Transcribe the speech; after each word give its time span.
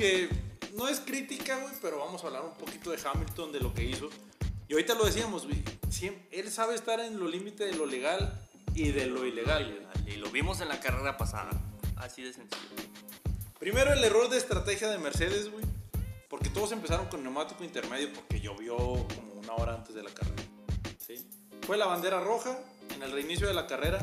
que 0.00 0.30
no 0.76 0.88
es 0.88 0.98
crítica, 0.98 1.58
güey, 1.58 1.74
pero 1.82 1.98
vamos 1.98 2.24
a 2.24 2.28
hablar 2.28 2.42
un 2.42 2.54
poquito 2.54 2.90
de 2.90 2.98
Hamilton, 3.04 3.52
de 3.52 3.60
lo 3.60 3.74
que 3.74 3.84
hizo. 3.84 4.08
Y 4.66 4.72
ahorita 4.72 4.94
lo 4.94 5.04
decíamos, 5.04 5.44
güey, 5.44 5.62
él 6.30 6.50
sabe 6.50 6.74
estar 6.74 7.00
en 7.00 7.20
lo 7.20 7.28
límite 7.28 7.66
de 7.66 7.74
lo 7.74 7.84
legal 7.84 8.40
y 8.74 8.92
de 8.92 9.04
lo 9.04 9.26
ilegal. 9.26 9.86
Y 10.06 10.12
lo 10.12 10.30
vimos 10.30 10.62
en 10.62 10.68
la 10.68 10.80
carrera 10.80 11.18
pasada. 11.18 11.50
Así 11.96 12.22
de 12.22 12.32
sencillo. 12.32 12.58
Primero 13.58 13.92
el 13.92 14.02
error 14.02 14.30
de 14.30 14.38
estrategia 14.38 14.88
de 14.88 14.96
Mercedes, 14.96 15.52
güey. 15.52 15.66
Porque 16.30 16.48
todos 16.48 16.72
empezaron 16.72 17.08
con 17.08 17.22
neumático 17.22 17.62
intermedio 17.62 18.10
porque 18.14 18.40
llovió 18.40 18.76
como 18.76 19.34
una 19.34 19.52
hora 19.52 19.74
antes 19.74 19.94
de 19.94 20.02
la 20.02 20.10
carrera. 20.10 20.42
¿sí? 20.98 21.28
Fue 21.66 21.76
la 21.76 21.84
bandera 21.84 22.20
roja 22.20 22.58
en 22.94 23.02
el 23.02 23.12
reinicio 23.12 23.46
de 23.46 23.52
la 23.52 23.66
carrera 23.66 23.98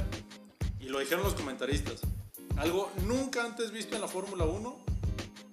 y 0.80 0.90
lo 0.90 1.00
dijeron 1.00 1.24
los 1.24 1.34
comentaristas. 1.34 2.02
Algo 2.58 2.92
nunca 3.08 3.44
antes 3.44 3.72
visto 3.72 3.96
en 3.96 4.02
la 4.02 4.08
Fórmula 4.08 4.46
1. 4.46 4.97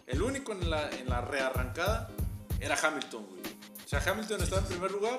El 0.07 0.23
único 0.23 0.53
en 0.53 0.71
la, 0.71 0.91
en 0.91 1.09
la 1.09 1.21
rearrancada 1.21 2.11
era 2.61 2.77
Hamilton, 2.81 3.27
güey. 3.27 3.43
O 3.85 3.89
sea, 3.89 4.03
Hamilton 4.07 4.43
estaba 4.43 4.63
en 4.63 4.69
primer 4.69 4.91
lugar. 4.91 5.17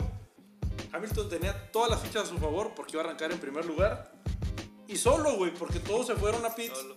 Hamilton 0.92 1.30
tenía 1.30 1.72
todas 1.72 1.90
las 1.90 2.02
fichas 2.02 2.24
a 2.24 2.26
su 2.28 2.38
favor 2.38 2.74
porque 2.76 2.94
iba 2.94 3.02
a 3.02 3.06
arrancar 3.06 3.32
en 3.32 3.40
primer 3.40 3.66
lugar. 3.66 4.12
Y 4.88 4.98
solo, 4.98 5.36
güey, 5.38 5.52
porque 5.54 5.80
todos 5.80 6.08
se 6.08 6.16
fueron 6.16 6.46
a 6.46 6.54
pits 6.54 6.78
Solo. 6.78 6.96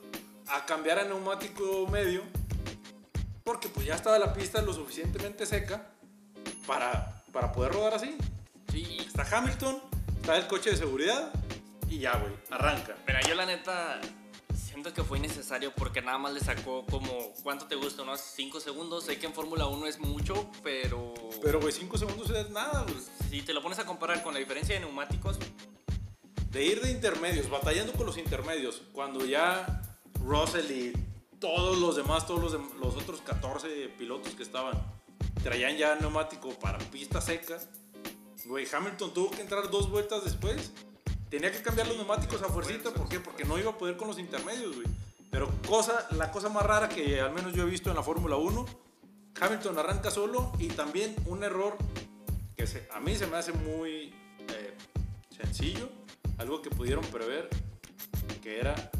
a 0.49 0.67
cambiar 0.67 0.99
a 0.99 1.05
neumático 1.05 1.87
medio 1.91 2.23
porque 3.49 3.71
pues 3.71 3.87
ya 3.87 3.95
estaba 3.95 4.19
la 4.19 4.35
pista 4.35 4.61
lo 4.61 4.75
suficientemente 4.75 5.47
seca 5.47 5.87
para, 6.67 7.23
para 7.33 7.51
poder 7.51 7.73
rodar 7.73 7.95
así. 7.95 8.15
Sí. 8.71 8.99
Está 9.07 9.25
Hamilton, 9.39 9.81
está 10.21 10.37
el 10.37 10.47
coche 10.47 10.71
de 10.71 10.77
seguridad 10.77 11.33
y 11.89 12.01
ya, 12.01 12.15
güey, 12.19 12.35
arranca. 12.51 12.95
Mira, 13.07 13.23
yo 13.23 13.35
la 13.35 13.47
neta 13.47 14.03
siento 14.79 14.95
que 14.95 15.03
fue 15.03 15.19
innecesario 15.19 15.73
porque 15.75 16.01
nada 16.01 16.19
más 16.19 16.33
le 16.33 16.39
sacó 16.39 16.87
como, 16.87 17.33
¿cuánto 17.43 17.67
te 17.67 17.75
gusta? 17.75 18.03
Unos 18.03 18.21
5 18.21 18.61
segundos. 18.61 19.05
Sé 19.05 19.19
que 19.19 19.27
en 19.27 19.35
Fórmula 19.35 19.67
1 19.67 19.87
es 19.89 19.99
mucho, 19.99 20.49
pero... 20.63 21.13
Pero, 21.43 21.61
güey, 21.61 21.73
5 21.73 21.99
segundos 21.99 22.31
es 22.31 22.49
nada, 22.51 22.85
güey. 22.85 22.97
Si 23.29 23.43
te 23.43 23.53
lo 23.53 23.61
pones 23.61 23.81
a 23.81 23.85
comparar 23.85 24.23
con 24.23 24.35
la 24.35 24.39
diferencia 24.41 24.77
de 24.77 24.81
neumáticos, 24.83 25.37
De 26.53 26.65
ir 26.65 26.81
de 26.81 26.93
intermedios, 26.93 27.51
batallando 27.51 27.93
con 27.93 28.07
los 28.07 28.17
intermedios, 28.19 28.83
cuando 28.93 29.25
ya 29.27 29.83
Russell 30.25 30.71
y 30.71 30.93
todos 31.41 31.77
los 31.79 31.97
demás, 31.97 32.25
todos 32.27 32.41
los, 32.41 32.55
dem- 32.55 32.73
los 32.81 32.95
otros 32.95 33.21
14 33.23 33.89
pilotos 33.99 34.35
que 34.35 34.45
estaban, 34.45 34.81
traían 35.43 35.77
ya 35.77 35.97
neumático 35.97 36.51
para 36.61 36.79
pistas 36.79 37.25
secas, 37.27 37.69
güey, 38.47 38.65
Hamilton 38.73 39.13
tuvo 39.13 39.31
que 39.33 39.43
entrar 39.43 39.71
dos 39.71 39.91
vueltas 39.91 40.25
después. 40.25 40.73
Tenía 41.31 41.53
que 41.53 41.61
cambiar 41.63 41.87
los 41.89 41.97
neumáticos 41.97 42.41
a 42.43 42.47
fuercita, 42.49 42.91
¿por 42.93 43.09
qué? 43.09 43.21
Porque 43.21 43.45
no 43.45 43.59
iba 43.59 43.71
a 43.71 43.79
poder 43.79 43.97
con 43.97 44.09
los 44.09 44.19
intermedios, 44.19 44.75
güey. 44.77 44.87
Pero 45.31 45.51
cosa, 45.69 46.07
la 46.13 46.31
cosa 46.31 46.49
más 46.49 46.65
rara 46.65 46.89
que 46.89 47.21
al 47.21 47.33
menos 47.33 47.53
yo 47.53 47.65
he 47.65 47.67
visto 47.71 47.91
en 47.91 47.97
la 47.97 48.03
Fórmula 48.03 48.37
1, 48.37 48.65
Hamilton 49.41 49.79
arranca 49.79 50.11
solo 50.11 50.53
y 50.59 50.69
también 50.69 51.15
un 51.27 51.45
error 51.45 51.77
que 52.57 52.67
se- 52.67 52.89
a 52.93 52.99
mí 53.01 53.15
se 53.15 53.27
me 53.27 53.37
hace 53.37 53.53
muy 53.53 54.15
eh, 54.49 54.75
sencillo, 55.37 55.91
algo 56.39 56.63
que 56.63 56.71
pudieron 56.71 57.05
prever, 57.07 57.49
que 58.43 58.59
era 58.59 58.91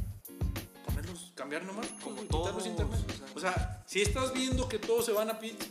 ponerlos, 0.85 1.33
cambiar 1.35 1.65
nomás, 1.65 1.87
Como 2.03 2.17
quitar 2.21 2.37
los 2.39 2.47
todos, 2.53 2.67
intermedios. 2.67 3.07
o 3.35 3.41
sea. 3.41 3.83
Si 3.87 4.03
estás 4.03 4.35
viendo 4.35 4.69
que 4.69 4.79
todos 4.79 5.07
se 5.07 5.13
van 5.13 5.31
a 5.31 5.39
pits, 5.39 5.67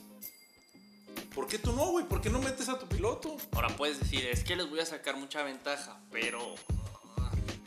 ¿por 1.38 1.48
qué 1.48 1.60
tú 1.60 1.72
no, 1.72 1.92
güey? 1.92 2.04
¿Por 2.04 2.20
qué 2.20 2.32
no 2.32 2.40
metes 2.40 2.68
a 2.68 2.80
tu 2.80 2.88
piloto? 2.88 3.38
ahora 3.52 3.68
puedes 3.78 4.00
decir, 4.00 4.26
es 4.26 4.44
que 4.44 4.56
les 4.56 4.68
voy 4.68 4.80
a 4.80 4.86
sacar 4.88 5.18
mucha 5.18 5.44
ventaja, 5.44 6.00
pero... 6.12 6.40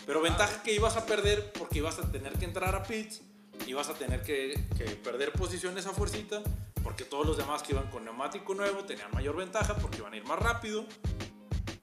Pero 0.04 0.20
ventaja 0.20 0.60
que 0.64 0.74
ibas 0.74 0.96
a 0.96 1.06
perder 1.06 1.52
porque 1.52 1.78
ibas 1.78 2.00
a 2.00 2.10
tener 2.10 2.32
que 2.32 2.46
entrar 2.46 2.74
a 2.74 2.82
pits, 2.82 3.20
ibas 3.68 3.88
a 3.88 3.94
tener 3.94 4.22
que, 4.22 4.60
que 4.76 4.86
perder 4.96 5.30
posiciones 5.30 5.86
a 5.86 5.90
fuercita, 5.90 6.42
porque 6.82 7.04
todos 7.04 7.24
los 7.24 7.36
demás 7.36 7.62
que 7.62 7.72
iban 7.72 7.88
con 7.92 8.04
neumático 8.04 8.54
nuevo 8.54 8.82
tenían 8.82 9.08
mayor 9.12 9.36
ventaja 9.36 9.76
porque 9.76 9.98
iban 9.98 10.14
a 10.14 10.16
ir 10.16 10.24
más 10.24 10.40
rápido. 10.40 10.84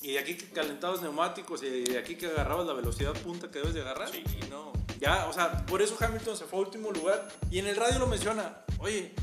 Y 0.02 0.12
de 0.12 0.20
aquí 0.20 0.36
que 0.36 0.50
calentabas 0.50 1.02
neumáticos 1.02 1.64
y 1.64 1.84
de 1.84 1.98
aquí 1.98 2.16
que 2.16 2.28
agarrabas 2.28 2.68
la 2.68 2.74
velocidad 2.74 3.14
punta 3.14 3.50
que 3.50 3.60
debes 3.60 3.76
de 3.76 3.82
agarrar. 3.82 4.10
Sí, 4.10 4.26
no. 4.50 4.74
Ya, 5.00 5.26
o 5.28 5.34
sea, 5.34 5.66
por 5.66 5.82
eso 5.82 5.96
Hamilton 5.98 6.36
se 6.36 6.44
fue 6.46 6.60
a 6.60 6.64
último 6.64 6.92
lugar. 6.92 7.30
Y 7.50 7.60
en 7.60 7.68
el 7.68 7.78
radio 7.78 8.00
lo 8.00 8.08
menciona, 8.08 8.66
oye, 8.80 9.14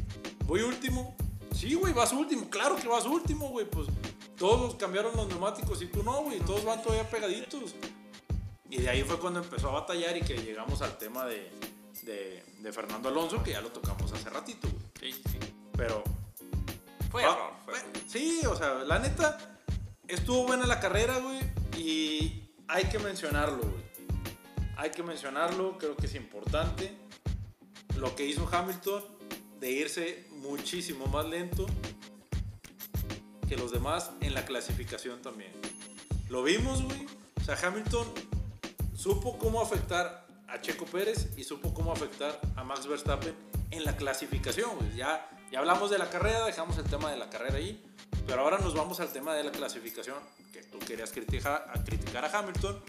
voy 0.46 0.62
último. 0.62 1.14
Sí, 1.54 1.74
güey, 1.74 1.92
vas 1.92 2.12
último. 2.12 2.48
Claro 2.50 2.76
que 2.76 2.88
vas 2.88 3.06
último, 3.06 3.48
güey. 3.48 3.66
Pues 3.66 3.88
todos 4.36 4.74
cambiaron 4.74 5.16
los 5.16 5.28
neumáticos 5.28 5.80
y 5.82 5.86
tú 5.86 6.02
no, 6.02 6.22
güey. 6.22 6.40
Todos 6.40 6.64
van 6.64 6.82
todavía 6.82 7.08
pegaditos. 7.08 7.74
Y 8.68 8.78
de 8.78 8.88
ahí 8.88 9.02
fue 9.02 9.18
cuando 9.18 9.40
empezó 9.40 9.68
a 9.68 9.72
batallar 9.72 10.16
y 10.16 10.22
que 10.22 10.36
llegamos 10.36 10.82
al 10.82 10.98
tema 10.98 11.24
de, 11.26 11.50
de, 12.02 12.42
de 12.58 12.72
Fernando 12.72 13.08
Alonso, 13.08 13.42
que 13.42 13.52
ya 13.52 13.60
lo 13.60 13.68
tocamos 13.70 14.12
hace 14.12 14.28
ratito, 14.30 14.68
güey. 14.68 15.12
Sí, 15.12 15.22
sí. 15.30 15.38
Pero 15.76 16.02
Fue 17.10 17.24
Ah, 17.24 17.32
error, 17.32 17.52
fue 17.64 17.74
bueno, 17.74 17.88
Sí, 18.08 18.40
o 18.46 18.56
sea, 18.56 18.74
la 18.84 18.98
neta, 18.98 19.58
estuvo 20.08 20.46
buena 20.46 20.66
la 20.66 20.80
carrera, 20.80 21.18
güey. 21.18 21.40
Y 21.76 22.50
hay 22.66 22.84
que 22.84 22.98
mencionarlo, 22.98 23.58
güey. 23.58 23.84
Hay 24.76 24.90
que 24.90 25.02
mencionarlo, 25.04 25.78
creo 25.78 25.96
que 25.96 26.06
es 26.06 26.14
importante. 26.16 26.92
Lo 27.96 28.16
que 28.16 28.26
hizo 28.26 28.48
Hamilton 28.50 29.04
de 29.60 29.70
irse 29.70 30.26
muchísimo 30.44 31.06
más 31.06 31.26
lento 31.26 31.66
que 33.48 33.56
los 33.56 33.72
demás 33.72 34.10
en 34.20 34.34
la 34.34 34.44
clasificación 34.44 35.20
también. 35.22 35.52
Lo 36.28 36.42
vimos, 36.42 36.82
güey. 36.82 37.06
O 37.40 37.44
sea, 37.44 37.58
Hamilton 37.62 38.06
supo 38.96 39.38
cómo 39.38 39.60
afectar 39.60 40.26
a 40.48 40.60
Checo 40.60 40.86
Pérez 40.86 41.30
y 41.36 41.44
supo 41.44 41.74
cómo 41.74 41.92
afectar 41.92 42.40
a 42.56 42.64
Max 42.64 42.86
Verstappen 42.86 43.34
en 43.70 43.84
la 43.84 43.96
clasificación. 43.96 44.68
Ya, 44.96 45.28
ya 45.50 45.58
hablamos 45.58 45.90
de 45.90 45.98
la 45.98 46.08
carrera, 46.08 46.46
dejamos 46.46 46.78
el 46.78 46.84
tema 46.84 47.10
de 47.10 47.16
la 47.16 47.28
carrera 47.28 47.56
ahí, 47.56 47.82
pero 48.26 48.42
ahora 48.42 48.58
nos 48.58 48.74
vamos 48.74 49.00
al 49.00 49.12
tema 49.12 49.34
de 49.34 49.44
la 49.44 49.50
clasificación, 49.50 50.16
que 50.52 50.62
tú 50.62 50.78
querías 50.78 51.10
criticar 51.10 51.70
a, 51.72 51.84
criticar 51.84 52.24
a 52.24 52.38
Hamilton. 52.38 52.80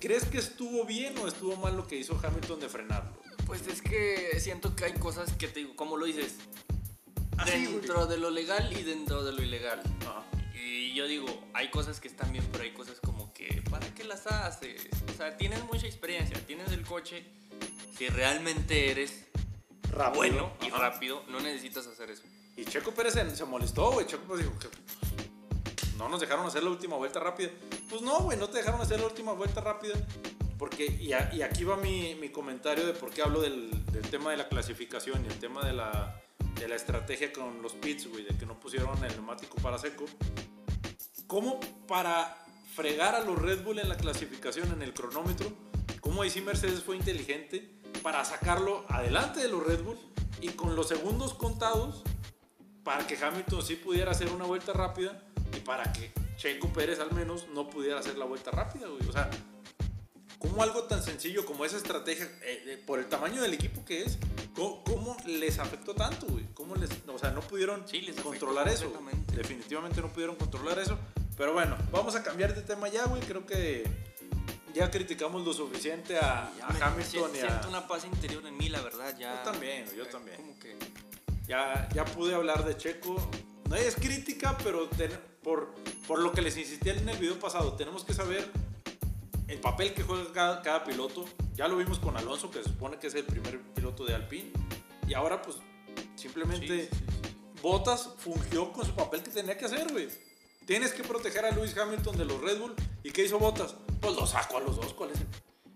¿Crees 0.00 0.24
que 0.24 0.38
estuvo 0.38 0.84
bien 0.84 1.16
o 1.18 1.28
estuvo 1.28 1.56
mal 1.56 1.76
lo 1.76 1.86
que 1.86 1.96
hizo 1.96 2.18
Hamilton 2.22 2.60
de 2.60 2.68
frenarlo? 2.68 3.23
Pues 3.46 3.66
es 3.66 3.82
que 3.82 4.38
siento 4.40 4.74
que 4.74 4.84
hay 4.86 4.92
cosas 4.94 5.32
que 5.34 5.48
te 5.48 5.60
digo, 5.60 5.76
como 5.76 5.96
lo 5.96 6.06
dices, 6.06 6.36
Así, 7.36 7.50
güey. 7.50 7.66
dentro 7.66 8.06
de 8.06 8.16
lo 8.18 8.30
legal 8.30 8.72
y 8.72 8.82
dentro 8.82 9.22
de 9.24 9.32
lo 9.32 9.42
ilegal. 9.42 9.82
Ajá. 10.02 10.22
Y 10.58 10.94
yo 10.94 11.06
digo, 11.06 11.26
hay 11.52 11.70
cosas 11.70 12.00
que 12.00 12.08
están 12.08 12.32
bien, 12.32 12.46
pero 12.52 12.64
hay 12.64 12.72
cosas 12.72 12.98
como 13.00 13.32
que, 13.34 13.62
¿para 13.70 13.86
qué 13.94 14.04
las 14.04 14.26
haces? 14.26 14.86
O 15.12 15.16
sea, 15.16 15.36
tienes 15.36 15.62
mucha 15.64 15.86
experiencia, 15.86 16.38
tienes 16.46 16.72
el 16.72 16.82
coche. 16.86 17.24
Si 17.98 18.08
realmente 18.08 18.90
eres 18.90 19.26
Rápido. 19.90 20.14
bueno 20.16 20.52
y 20.62 20.68
Ajá. 20.68 20.78
rápido, 20.90 21.22
no 21.28 21.38
necesitas 21.40 21.86
hacer 21.86 22.10
eso. 22.10 22.22
Y 22.56 22.64
Checo 22.64 22.92
Pérez 22.92 23.14
se, 23.14 23.36
se 23.36 23.44
molestó, 23.44 23.90
güey. 23.92 24.06
Checo 24.06 24.22
Pérez 24.24 24.46
dijo 24.46 24.58
que 24.58 24.68
no 25.98 26.08
nos 26.08 26.20
dejaron 26.20 26.46
hacer 26.46 26.62
la 26.62 26.70
última 26.70 26.96
vuelta 26.96 27.20
rápida. 27.20 27.50
Pues 27.90 28.00
no, 28.02 28.20
güey, 28.20 28.38
no 28.38 28.48
te 28.48 28.58
dejaron 28.58 28.80
hacer 28.80 28.98
la 29.00 29.06
última 29.06 29.32
vuelta 29.32 29.60
rápida. 29.60 29.94
Porque, 30.58 30.86
y, 30.86 31.12
a- 31.12 31.32
y 31.34 31.42
aquí 31.42 31.64
va 31.64 31.76
mi, 31.76 32.14
mi 32.14 32.28
comentario 32.30 32.86
de 32.86 32.92
por 32.92 33.10
qué 33.10 33.22
hablo 33.22 33.40
del, 33.40 33.70
del 33.92 34.02
tema 34.08 34.30
de 34.30 34.36
la 34.36 34.48
clasificación 34.48 35.24
y 35.24 35.28
el 35.28 35.38
tema 35.38 35.64
de 35.64 35.72
la, 35.72 36.20
de 36.60 36.68
la 36.68 36.76
estrategia 36.76 37.32
con 37.32 37.60
los 37.62 37.74
pits, 37.74 38.08
güey, 38.08 38.24
de 38.24 38.36
que 38.36 38.46
no 38.46 38.58
pusieron 38.60 39.02
el 39.04 39.12
neumático 39.12 39.56
para 39.56 39.78
seco. 39.78 40.04
¿Cómo 41.26 41.58
para 41.88 42.36
fregar 42.74 43.14
a 43.14 43.20
los 43.20 43.40
Red 43.40 43.64
Bull 43.64 43.78
en 43.78 43.88
la 43.88 43.96
clasificación, 43.96 44.70
en 44.72 44.82
el 44.82 44.92
cronómetro, 44.94 45.52
cómo 46.00 46.22
ahí 46.22 46.30
sí 46.30 46.40
Mercedes 46.40 46.82
fue 46.82 46.96
inteligente 46.96 47.80
para 48.02 48.24
sacarlo 48.24 48.84
adelante 48.88 49.40
de 49.40 49.48
los 49.48 49.64
Red 49.64 49.82
Bull 49.82 49.98
y 50.40 50.48
con 50.50 50.76
los 50.76 50.88
segundos 50.88 51.34
contados 51.34 52.02
para 52.82 53.06
que 53.06 53.16
Hamilton 53.16 53.62
sí 53.62 53.76
pudiera 53.76 54.10
hacer 54.10 54.30
una 54.30 54.44
vuelta 54.44 54.72
rápida 54.72 55.22
y 55.56 55.60
para 55.60 55.92
que 55.92 56.12
Checo 56.36 56.68
Pérez 56.72 57.00
al 57.00 57.12
menos 57.12 57.48
no 57.54 57.70
pudiera 57.70 57.98
hacer 58.00 58.18
la 58.18 58.26
vuelta 58.26 58.50
rápida, 58.50 58.88
güey. 58.88 59.08
O 59.08 59.12
sea, 59.12 59.30
¿cómo 60.48 60.62
algo 60.62 60.84
tan 60.84 61.02
sencillo 61.02 61.44
como 61.44 61.64
esa 61.64 61.76
estrategia, 61.76 62.24
eh, 62.42 62.62
eh, 62.66 62.82
por 62.86 62.98
el 62.98 63.06
tamaño 63.06 63.42
del 63.42 63.54
equipo 63.54 63.84
que 63.84 64.02
es, 64.02 64.18
cómo, 64.54 64.84
cómo 64.84 65.16
les 65.26 65.58
afectó 65.58 65.94
tanto, 65.94 66.26
güey? 66.26 66.44
¿Cómo 66.54 66.76
les, 66.76 66.90
o 67.08 67.18
sea, 67.18 67.30
no 67.30 67.40
pudieron 67.40 67.86
Sí, 67.88 68.00
les 68.02 68.20
controlar 68.20 68.68
eso? 68.68 68.92
Definitivamente 69.34 70.00
no 70.00 70.08
pudieron 70.12 70.36
controlar 70.36 70.78
eso. 70.78 70.98
Pero 71.36 71.52
bueno, 71.52 71.76
vamos 71.90 72.14
a 72.14 72.22
cambiar 72.22 72.54
de 72.54 72.62
tema 72.62 72.88
ya, 72.88 73.06
güey. 73.06 73.20
Creo 73.22 73.44
que 73.44 73.84
ya 74.72 74.90
criticamos 74.90 75.44
lo 75.44 75.52
suficiente 75.52 76.16
a, 76.18 76.50
Ya 76.58 76.66
a 76.66 76.72
me- 76.72 76.82
Hamilton 76.82 77.30
si- 77.32 77.38
y 77.38 77.40
a... 77.40 77.48
Siento 77.48 77.68
una 77.68 77.88
paz 77.88 78.04
interior 78.04 78.46
en 78.46 78.56
mí, 78.56 78.68
la 78.68 78.80
verdad, 78.82 79.16
ya. 79.18 79.42
Yo 79.44 79.50
también, 79.50 79.86
yo 79.96 80.04
eh, 80.04 80.08
también. 80.10 80.36
Como 80.36 80.58
que. 80.60 80.76
Ya, 81.48 81.88
ya 81.94 82.04
pude 82.04 82.34
hablar 82.34 82.64
de 82.64 82.76
Checo. 82.76 83.16
No 83.68 83.76
es 83.76 83.96
crítica, 83.96 84.56
pero 84.62 84.88
ten- 84.88 85.18
por, 85.42 85.74
por 86.06 86.20
lo 86.20 86.32
que 86.32 86.40
les 86.42 86.56
insistí 86.56 86.90
en 86.90 87.08
el 87.08 87.18
video 87.18 87.38
pasado, 87.38 87.72
tenemos 87.74 88.04
que 88.04 88.14
saber 88.14 88.48
el 89.48 89.60
papel 89.60 89.94
que 89.94 90.02
juega 90.02 90.32
cada, 90.32 90.62
cada 90.62 90.84
piloto. 90.84 91.24
Ya 91.54 91.68
lo 91.68 91.76
vimos 91.76 91.98
con 91.98 92.16
Alonso, 92.16 92.50
que 92.50 92.62
se 92.62 92.70
supone 92.70 92.98
que 92.98 93.08
es 93.08 93.14
el 93.14 93.24
primer 93.24 93.60
piloto 93.74 94.04
de 94.04 94.14
Alpine. 94.14 94.50
Y 95.06 95.14
ahora, 95.14 95.42
pues, 95.42 95.58
simplemente 96.16 96.66
Sí, 96.66 96.88
sí, 96.90 97.04
sí. 97.08 97.14
Bottas 97.62 98.10
fungió 98.18 98.72
con 98.72 98.84
su 98.84 98.94
papel 98.94 99.22
que 99.22 99.30
tenía 99.30 99.56
que 99.56 99.64
hacer, 99.64 99.90
güey. 99.90 100.08
Tienes 100.66 100.92
que 100.92 101.02
proteger 101.02 101.44
a 101.44 101.50
Lewis 101.50 101.76
Hamilton 101.76 102.16
de 102.16 102.24
los 102.24 102.40
Red 102.40 102.58
Bull. 102.58 102.74
¿Y 103.02 103.10
qué 103.10 103.24
hizo 103.24 103.38
Bottas? 103.38 103.74
Pues 104.00 104.14
lo 104.16 104.26
sacó 104.26 104.58
a 104.58 104.60
los 104.60 104.76
dos. 104.76 104.92
¿Cuál 104.94 105.10
es 105.12 105.20
el, 105.20 105.26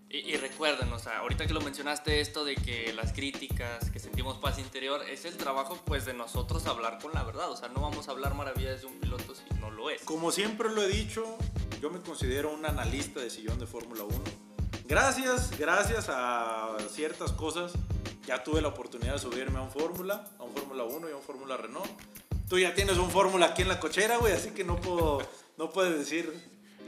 Y, 0.09 0.33
y 0.33 0.37
recuerden, 0.37 0.91
o 0.93 0.99
sea, 0.99 1.19
ahorita 1.19 1.47
que 1.47 1.53
lo 1.53 1.61
mencionaste 1.61 2.21
esto 2.21 2.45
de 2.45 2.55
que 2.55 2.93
las 2.93 3.13
críticas, 3.13 3.89
que 3.91 3.99
sentimos 3.99 4.37
paz 4.37 4.59
interior, 4.59 5.01
es 5.07 5.25
el 5.25 5.37
trabajo 5.37 5.79
pues 5.85 6.05
de 6.05 6.13
nosotros 6.13 6.65
hablar 6.65 6.99
con 6.99 7.11
la 7.13 7.23
verdad. 7.23 7.51
O 7.51 7.57
sea, 7.57 7.69
no 7.69 7.81
vamos 7.81 8.07
a 8.07 8.11
hablar 8.11 8.35
maravillas 8.35 8.81
de 8.81 8.87
un 8.87 8.99
piloto 8.99 9.33
si 9.35 9.43
no 9.59 9.71
lo 9.71 9.89
es. 9.89 10.01
Como 10.03 10.31
siempre 10.31 10.69
lo 10.69 10.83
he 10.83 10.87
dicho, 10.87 11.37
yo 11.81 11.89
me 11.89 11.99
considero 12.01 12.51
un 12.51 12.65
analista 12.65 13.19
de 13.19 13.29
sillón 13.29 13.59
de 13.59 13.65
Fórmula 13.67 14.03
1. 14.03 14.15
Gracias, 14.87 15.57
gracias 15.57 16.07
a 16.09 16.75
ciertas 16.91 17.31
cosas, 17.33 17.73
ya 18.25 18.43
tuve 18.43 18.61
la 18.61 18.69
oportunidad 18.69 19.13
de 19.13 19.19
subirme 19.19 19.59
a 19.59 19.61
un 19.61 19.71
Fórmula, 19.71 20.25
a 20.39 20.43
un 20.43 20.53
Fórmula 20.53 20.83
1 20.83 21.09
y 21.09 21.11
a 21.11 21.15
un 21.15 21.21
Fórmula 21.21 21.57
Renault. 21.57 21.89
Tú 22.49 22.57
ya 22.57 22.73
tienes 22.73 22.97
un 22.97 23.11
Fórmula 23.11 23.47
aquí 23.47 23.61
en 23.61 23.67
la 23.67 23.79
cochera, 23.79 24.17
güey, 24.17 24.33
así 24.33 24.49
que 24.51 24.63
no 24.63 24.75
puedo, 24.77 25.21
no 25.57 25.69
puedes 25.69 25.97
decir 25.97 26.33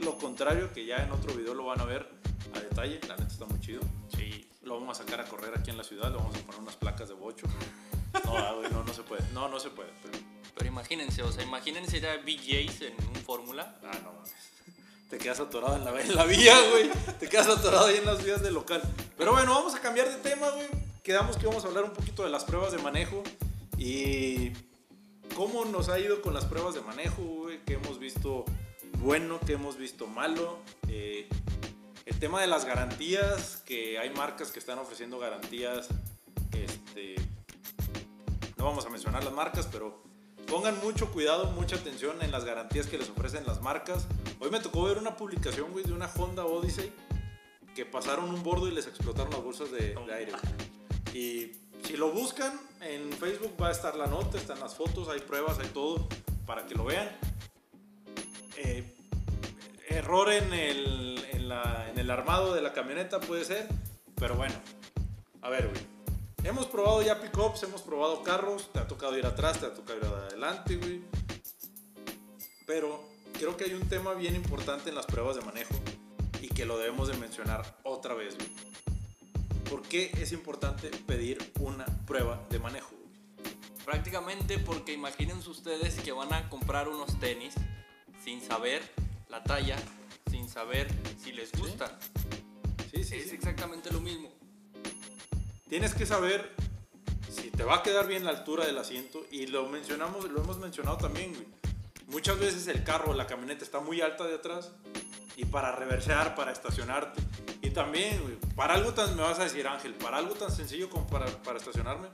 lo 0.00 0.18
contrario, 0.18 0.72
que 0.72 0.84
ya 0.84 0.96
en 0.96 1.12
otro 1.12 1.32
video 1.34 1.54
lo 1.54 1.64
van 1.66 1.80
a 1.80 1.84
ver 1.84 2.08
a 2.54 2.58
detalle. 2.60 2.98
La 3.06 3.16
neta 3.16 3.28
está 3.32 3.44
muy 3.46 3.60
chido. 3.60 3.80
Sí. 4.16 4.48
Lo 4.64 4.74
vamos 4.80 4.98
a 4.98 5.04
sacar 5.04 5.20
a 5.20 5.24
correr 5.26 5.56
aquí 5.56 5.70
en 5.70 5.76
la 5.76 5.84
ciudad, 5.84 6.10
le 6.10 6.16
vamos 6.16 6.34
a 6.36 6.40
poner 6.40 6.60
unas 6.60 6.74
placas 6.76 7.08
de 7.08 7.14
bocho. 7.14 7.46
No, 8.24 8.36
ah, 8.36 8.52
güey, 8.58 8.70
no, 8.72 8.82
no 8.82 8.92
se 8.92 9.02
puede. 9.02 9.22
No, 9.32 9.48
no 9.48 9.60
se 9.60 9.70
puede. 9.70 9.90
pero- 10.02 10.18
Pero 10.56 10.68
imagínense, 10.68 11.22
o 11.22 11.30
sea, 11.30 11.44
imagínense 11.44 11.96
ir 11.98 12.06
a 12.06 12.16
BJ's 12.16 12.82
en 12.82 12.94
un 13.08 13.14
Fórmula. 13.24 13.78
Ah, 13.84 13.96
no 14.02 14.12
mames. 14.12 14.32
Te 15.12 15.18
quedas 15.18 15.40
atorado 15.40 15.76
en 15.76 15.84
la, 15.84 16.00
en 16.00 16.16
la 16.16 16.24
vía, 16.24 16.56
güey. 16.70 16.90
Te 17.20 17.28
quedas 17.28 17.46
atorado 17.46 17.84
ahí 17.84 17.98
en 17.98 18.06
las 18.06 18.24
vías 18.24 18.40
del 18.40 18.54
local. 18.54 18.80
Pero 19.18 19.32
bueno, 19.32 19.52
vamos 19.54 19.74
a 19.74 19.80
cambiar 19.82 20.08
de 20.08 20.16
tema, 20.16 20.48
güey. 20.48 20.66
Quedamos 21.02 21.36
que 21.36 21.46
vamos 21.46 21.62
a 21.66 21.68
hablar 21.68 21.84
un 21.84 21.90
poquito 21.90 22.24
de 22.24 22.30
las 22.30 22.44
pruebas 22.44 22.72
de 22.72 22.78
manejo 22.78 23.22
y 23.76 24.52
cómo 25.34 25.66
nos 25.66 25.90
ha 25.90 25.98
ido 25.98 26.22
con 26.22 26.32
las 26.32 26.46
pruebas 26.46 26.74
de 26.74 26.80
manejo, 26.80 27.20
güey. 27.20 27.62
Que 27.62 27.74
hemos 27.74 27.98
visto 27.98 28.46
bueno, 29.00 29.38
que 29.38 29.52
hemos 29.52 29.76
visto 29.76 30.06
malo. 30.06 30.60
Eh, 30.88 31.28
el 32.06 32.18
tema 32.18 32.40
de 32.40 32.46
las 32.46 32.64
garantías, 32.64 33.62
que 33.66 33.98
hay 33.98 34.08
marcas 34.08 34.50
que 34.50 34.60
están 34.60 34.78
ofreciendo 34.78 35.18
garantías, 35.18 35.88
este, 36.52 37.16
no 38.56 38.64
vamos 38.64 38.86
a 38.86 38.88
mencionar 38.88 39.22
las 39.22 39.34
marcas, 39.34 39.68
pero 39.70 40.02
pongan 40.46 40.80
mucho 40.82 41.12
cuidado, 41.12 41.50
mucha 41.50 41.76
atención 41.76 42.22
en 42.22 42.32
las 42.32 42.46
garantías 42.46 42.86
que 42.86 42.96
les 42.96 43.10
ofrecen 43.10 43.44
las 43.46 43.60
marcas. 43.60 44.06
Hoy 44.40 44.50
me 44.50 44.60
tocó 44.60 44.84
ver 44.84 44.98
una 44.98 45.16
publicación, 45.16 45.70
güey, 45.72 45.84
de 45.84 45.92
una 45.92 46.06
Honda 46.16 46.44
Odyssey 46.44 46.92
que 47.74 47.86
pasaron 47.86 48.28
un 48.28 48.42
bordo 48.42 48.68
y 48.68 48.72
les 48.72 48.86
explotaron 48.86 49.30
las 49.32 49.42
bolsas 49.42 49.70
de, 49.70 49.94
de 49.94 50.14
aire. 50.14 50.32
Y 51.14 51.52
si 51.86 51.96
lo 51.96 52.10
buscan 52.12 52.58
en 52.80 53.12
Facebook 53.12 53.54
va 53.60 53.68
a 53.68 53.72
estar 53.72 53.96
la 53.96 54.06
nota, 54.06 54.36
están 54.38 54.60
las 54.60 54.74
fotos, 54.74 55.08
hay 55.08 55.20
pruebas, 55.20 55.58
hay 55.58 55.68
todo 55.68 56.06
para 56.46 56.66
que 56.66 56.74
lo 56.74 56.84
vean. 56.84 57.08
Eh, 58.56 58.94
error 59.88 60.30
en 60.32 60.52
el, 60.52 61.24
en, 61.32 61.48
la- 61.48 61.88
en 61.90 61.98
el 61.98 62.10
armado 62.10 62.52
de 62.54 62.62
la 62.62 62.72
camioneta 62.72 63.20
puede 63.20 63.44
ser, 63.44 63.68
pero 64.16 64.34
bueno, 64.36 64.54
a 65.40 65.48
ver, 65.48 65.68
güey. 65.68 65.80
Hemos 66.44 66.66
probado 66.66 67.00
ya 67.02 67.20
pickups, 67.20 67.62
hemos 67.62 67.82
probado 67.82 68.22
carros, 68.24 68.70
te 68.72 68.80
ha 68.80 68.88
tocado 68.88 69.16
ir 69.16 69.24
atrás, 69.24 69.60
te 69.60 69.66
ha 69.66 69.72
tocado 69.74 69.98
ir 69.98 70.04
adelante, 70.04 70.76
güey. 70.76 71.00
Pero 72.66 73.00
creo 73.42 73.56
que 73.56 73.64
hay 73.64 73.74
un 73.74 73.88
tema 73.88 74.14
bien 74.14 74.36
importante 74.36 74.90
en 74.90 74.94
las 74.94 75.04
pruebas 75.06 75.34
de 75.34 75.42
manejo 75.42 75.74
y 76.40 76.46
que 76.46 76.64
lo 76.64 76.78
debemos 76.78 77.08
de 77.08 77.16
mencionar 77.16 77.76
otra 77.82 78.14
vez, 78.14 78.36
güey. 78.36 78.48
¿Por 79.68 79.82
qué 79.82 80.12
es 80.16 80.30
importante 80.30 80.90
pedir 81.08 81.38
una 81.58 81.84
prueba 82.06 82.40
de 82.50 82.60
manejo? 82.60 82.94
güey? 82.94 83.56
Prácticamente 83.84 84.60
porque 84.60 84.92
imagínense 84.92 85.50
ustedes 85.50 85.96
que 85.96 86.12
van 86.12 86.32
a 86.32 86.48
comprar 86.50 86.88
unos 86.88 87.18
tenis 87.18 87.54
sin 88.22 88.40
saber 88.40 88.80
la 89.28 89.42
talla, 89.42 89.76
sin 90.30 90.48
saber 90.48 90.86
si 91.20 91.32
les 91.32 91.50
gusta. 91.50 91.98
Sí, 92.94 93.02
sí, 93.02 93.16
Es 93.16 93.30
sí. 93.30 93.34
exactamente 93.34 93.90
lo 93.90 94.00
mismo. 94.00 94.28
Tienes 95.68 95.94
que 95.94 96.06
saber 96.06 96.48
si 97.28 97.50
te 97.50 97.64
va 97.64 97.78
a 97.78 97.82
quedar 97.82 98.06
bien 98.06 98.24
la 98.24 98.30
altura 98.30 98.66
del 98.66 98.78
asiento 98.78 99.26
y 99.32 99.48
lo 99.48 99.68
mencionamos, 99.68 100.30
lo 100.30 100.40
hemos 100.40 100.58
mencionado 100.58 100.98
también, 100.98 101.34
güey. 101.34 101.61
Muchas 102.12 102.38
veces 102.38 102.66
el 102.68 102.84
carro 102.84 103.10
o 103.10 103.14
la 103.14 103.26
camioneta 103.26 103.64
está 103.64 103.80
muy 103.80 104.00
alta 104.00 104.24
de 104.24 104.34
atrás 104.36 104.70
y 105.36 105.44
para 105.46 105.72
reversear, 105.74 106.34
para 106.34 106.52
estacionarte. 106.52 107.20
Y 107.62 107.70
también, 107.70 108.20
güey, 108.22 108.36
para 108.54 108.74
algo 108.74 108.92
tan, 108.92 109.16
me 109.16 109.22
vas 109.22 109.38
a 109.40 109.44
decir 109.44 109.66
Ángel, 109.66 109.94
para 109.94 110.18
algo 110.18 110.34
tan 110.34 110.52
sencillo 110.52 110.88
como 110.90 111.06
para, 111.06 111.26
para 111.42 111.58
estacionarme. 111.58 112.08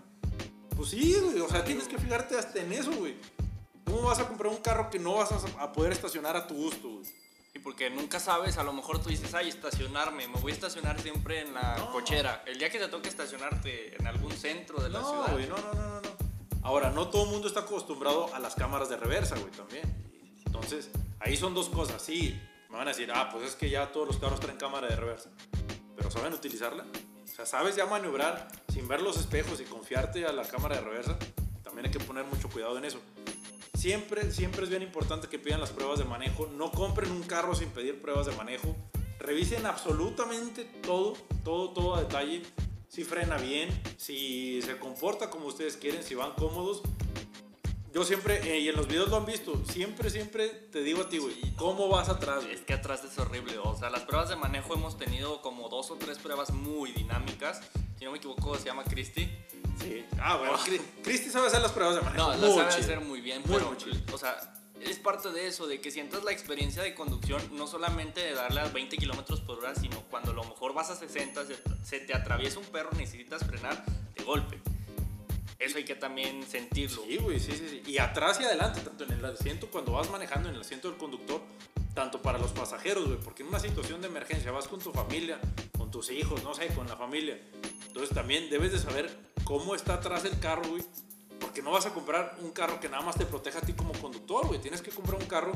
Pues 0.77 0.91
sí, 0.91 1.15
güey, 1.21 1.41
o 1.41 1.49
sea, 1.49 1.65
tienes 1.65 1.89
que 1.89 1.99
fijarte 1.99 2.39
hasta 2.39 2.61
en 2.61 2.73
eso, 2.73 2.93
güey. 2.93 3.17
¿Cómo 3.85 4.03
vas 4.03 4.21
a 4.21 4.29
comprar 4.29 4.53
un 4.53 4.59
carro 4.59 4.89
que 4.91 4.99
no 5.00 5.15
vas 5.15 5.33
a, 5.33 5.62
a 5.62 5.73
poder 5.73 5.93
estacionar 5.93 6.37
a 6.37 6.47
tu 6.47 6.55
gusto, 6.55 6.89
güey? 6.89 7.05
Y 7.55 7.59
porque 7.59 7.91
nunca 7.91 8.21
sabes, 8.21 8.56
a 8.59 8.62
lo 8.62 8.73
mejor 8.73 9.03
tú 9.03 9.09
dices, 9.09 9.35
ay, 9.35 9.49
estacionarme, 9.49 10.29
me 10.29 10.39
voy 10.39 10.53
a 10.53 10.55
estacionar 10.55 11.01
siempre 11.01 11.41
en 11.41 11.55
la 11.55 11.77
No. 11.79 11.91
cochera. 11.91 12.44
El 12.47 12.59
día 12.59 12.71
que 12.71 12.79
te 12.79 12.87
toque 12.87 13.09
estacionarte 13.09 13.97
en 13.97 14.06
algún 14.06 14.31
centro 14.31 14.81
de 14.81 14.91
la 14.91 15.01
No, 15.01 15.09
ciudad. 15.11 15.33
güey, 15.33 15.49
no, 15.49 15.56
no, 15.56 15.75
no. 15.75 15.98
Ahora, 16.69 16.91
no 16.91 17.09
todo 17.09 17.25
el 17.25 17.31
mundo 17.31 17.49
está 17.49 17.61
acostumbrado 17.61 18.29
a 18.35 18.38
las 18.38 18.55
cámaras 18.55 18.91
de 18.91 18.99
reversa, 18.99 19.37
güey, 19.38 19.50
también. 19.53 19.85
Entonces, 20.44 20.91
ahí 21.19 21.35
son 21.35 21.55
dos 21.55 21.70
cosas. 21.70 22.03
Sí, 22.03 22.38
me 22.69 22.76
van 22.76 22.87
a 22.87 22.91
decir, 22.91 23.11
ah, 23.11 23.31
pues 23.32 23.47
es 23.47 23.56
que 23.56 23.70
ya 23.70 23.91
todos 23.91 24.06
los 24.06 24.19
carros 24.19 24.38
traen 24.38 24.59
cámara 24.59 24.87
de 24.87 24.94
reversa. 24.94 25.31
Pero 25.97 26.11
¿saben 26.11 26.35
utilizarla? 26.35 26.85
O 27.25 27.26
sea, 27.26 27.47
¿sabes 27.47 27.75
ya 27.75 27.87
maniobrar 27.87 28.49
sin 28.70 28.87
ver 28.87 29.00
los 29.00 29.17
espejos 29.17 29.62
y 29.62 29.65
confiarte 29.65 30.26
a 30.26 30.32
la 30.32 30.47
cámara 30.47 30.76
de 30.76 30.82
reversa? 30.82 31.17
También 31.62 31.87
hay 31.87 31.91
que 31.91 32.00
poner 32.00 32.26
mucho 32.26 32.50
cuidado 32.50 32.76
en 32.76 32.85
eso. 32.85 33.00
Siempre, 33.73 34.31
siempre 34.31 34.65
es 34.65 34.69
bien 34.69 34.82
importante 34.82 35.26
que 35.26 35.38
pidan 35.38 35.61
las 35.61 35.70
pruebas 35.70 35.99
de 35.99 36.05
manejo. 36.05 36.49
No 36.49 36.70
compren 36.70 37.11
un 37.11 37.23
carro 37.23 37.55
sin 37.55 37.70
pedir 37.70 38.03
pruebas 38.03 38.26
de 38.26 38.32
manejo. 38.32 38.76
Revisen 39.20 39.65
absolutamente 39.65 40.65
todo, 40.82 41.15
todo, 41.43 41.70
todo 41.70 41.94
a 41.94 42.00
detalle. 42.00 42.43
Si 42.88 43.05
frena 43.05 43.37
bien, 43.37 43.69
si 43.96 44.61
se 44.62 44.79
comporta 44.79 45.31
como 45.31 45.46
ustedes 45.46 45.76
quieren, 45.76 46.02
si 46.02 46.14
van 46.14 46.32
cómodos. 46.32 46.82
Yo 47.93 48.05
siempre, 48.05 48.40
eh, 48.52 48.61
y 48.61 48.69
en 48.69 48.76
los 48.76 48.87
videos 48.87 49.08
lo 49.08 49.17
han 49.17 49.25
visto, 49.26 49.61
siempre, 49.70 50.11
siempre 50.11 50.49
te 50.49 50.82
digo 50.82 51.02
a 51.02 51.08
ti, 51.08 51.19
güey, 51.19 51.35
¿cómo 51.56 51.88
vas 51.88 52.08
atrás? 52.08 52.44
güey? 52.44 52.55
Es 52.55 52.61
que 52.61 52.75
atrás 52.75 53.02
es 53.05 53.19
horrible. 53.19 53.58
O 53.58 53.76
sea, 53.76 53.88
las 53.90 54.02
pruebas 54.02 54.29
de 54.29 54.37
manejo 54.37 54.75
hemos 54.75 54.96
tenido 54.99 55.40
como 55.43 55.69
dos 55.69 55.90
o 55.90 55.96
tres 55.96 56.19
pruebas 56.19 56.50
muy 56.52 56.93
dinámicas. 56.93 57.61
Si 57.99 58.05
no 58.05 58.12
me 58.12 58.19
equivoco, 58.19 58.56
se 58.56 58.67
llama 58.67 58.85
Christy. 58.85 59.29
Sí. 59.81 60.05
Ah, 60.20 60.37
bueno, 60.37 60.58
Cristi 61.02 61.31
sabe 61.31 61.46
hacer 61.49 61.62
las 61.62 61.73
pruebas 61.73 61.96
de 61.96 62.02
manejo. 62.02 62.31
No, 62.32 62.37
muy 62.38 62.49
la 62.49 62.55
sabe 62.55 62.70
chido. 62.73 62.84
hacer 62.84 63.00
muy 63.00 63.20
bien, 63.20 63.43
Muy, 63.46 63.56
pero, 63.56 63.70
muy 63.70 64.05
o 64.13 64.19
sea, 64.19 64.55
es 64.81 64.99
parte 64.99 65.31
de 65.31 65.47
eso, 65.47 65.67
de 65.67 65.81
que 65.81 65.91
sientas 65.91 66.25
la 66.25 66.32
experiencia 66.32 66.82
de 66.82 66.94
conducción, 66.94 67.41
no 67.53 67.67
solamente 67.67 68.20
de 68.20 68.35
darle 68.35 68.61
a 68.61 68.69
20 68.69 68.97
kilómetros 68.97 69.41
por 69.41 69.58
hora, 69.58 69.75
sino 69.75 70.01
cuando 70.11 70.31
a 70.31 70.35
lo 70.35 70.44
mejor 70.44 70.75
vas 70.75 70.91
a 70.91 70.97
60, 70.97 71.43
se, 71.82 72.01
te 72.01 72.15
atraviesa 72.15 72.58
un 72.58 72.67
perro, 72.67 72.91
necesitas 72.97 73.44
frenar 73.44 73.85
de 74.15 74.25
golpe. 74.25 74.61
Eso 75.58 75.79
hay 75.79 75.85
que 75.85 75.97
también 75.97 76.44
sentirlo. 76.49 77.03
Sí, 77.05 77.17
güey, 77.17 77.41
sí, 77.41 77.53
sí. 77.53 77.82
Y 77.87 77.99
atrás 77.99 78.41
y 78.41 78.44
adelante, 78.44 78.81
tanto 78.81 79.05
en 79.05 79.13
el 79.13 79.25
asiento 79.25 79.69
cuando 79.70 79.93
vas 79.93 80.08
manejando, 80.11 80.49
en 80.49 80.55
el 80.55 80.61
asiento 80.61 80.89
del 80.89 80.99
conductor, 80.99 81.43
tanto 81.94 82.23
para 82.23 82.39
los 82.39 82.53
pasajeros, 82.53 83.06
güey, 83.06 83.19
porque 83.19 83.43
en 83.43 83.49
una 83.49 83.58
situación 83.58 84.01
de 84.01 84.06
emergencia 84.06 84.53
vas 84.53 84.69
con 84.69 84.79
tu 84.79 84.93
familia, 84.93 85.41
con 85.77 85.91
tus 85.91 86.11
hijos, 86.11 86.44
no 86.44 86.55
sé, 86.55 86.69
con 86.69 86.87
la 86.87 86.97
familia. 86.97 87.41
Entonces 87.89 88.15
también 88.15 88.49
debes 88.51 88.70
de 88.70 88.79
saber 88.79 89.11
cómo 89.43 89.75
está 89.75 89.94
atrás 89.94 90.25
el 90.25 90.39
carro, 90.39 90.63
güey, 90.69 90.85
porque 91.58 91.62
no 91.70 91.72
vas 91.74 91.86
a 91.86 91.91
comprar 91.93 92.36
un 92.41 92.53
carro 92.53 92.79
que 92.79 92.88
nada 92.88 93.03
más 93.03 93.17
te 93.17 93.27
proteja 93.27 93.58
a 93.58 93.62
ti 93.62 93.72
como 93.72 93.93
conductor, 93.94 94.46
güey. 94.46 94.60
Tienes 94.60 94.81
que 94.81 94.93
comprar 94.93 95.20
un 95.20 95.27
carro 95.27 95.50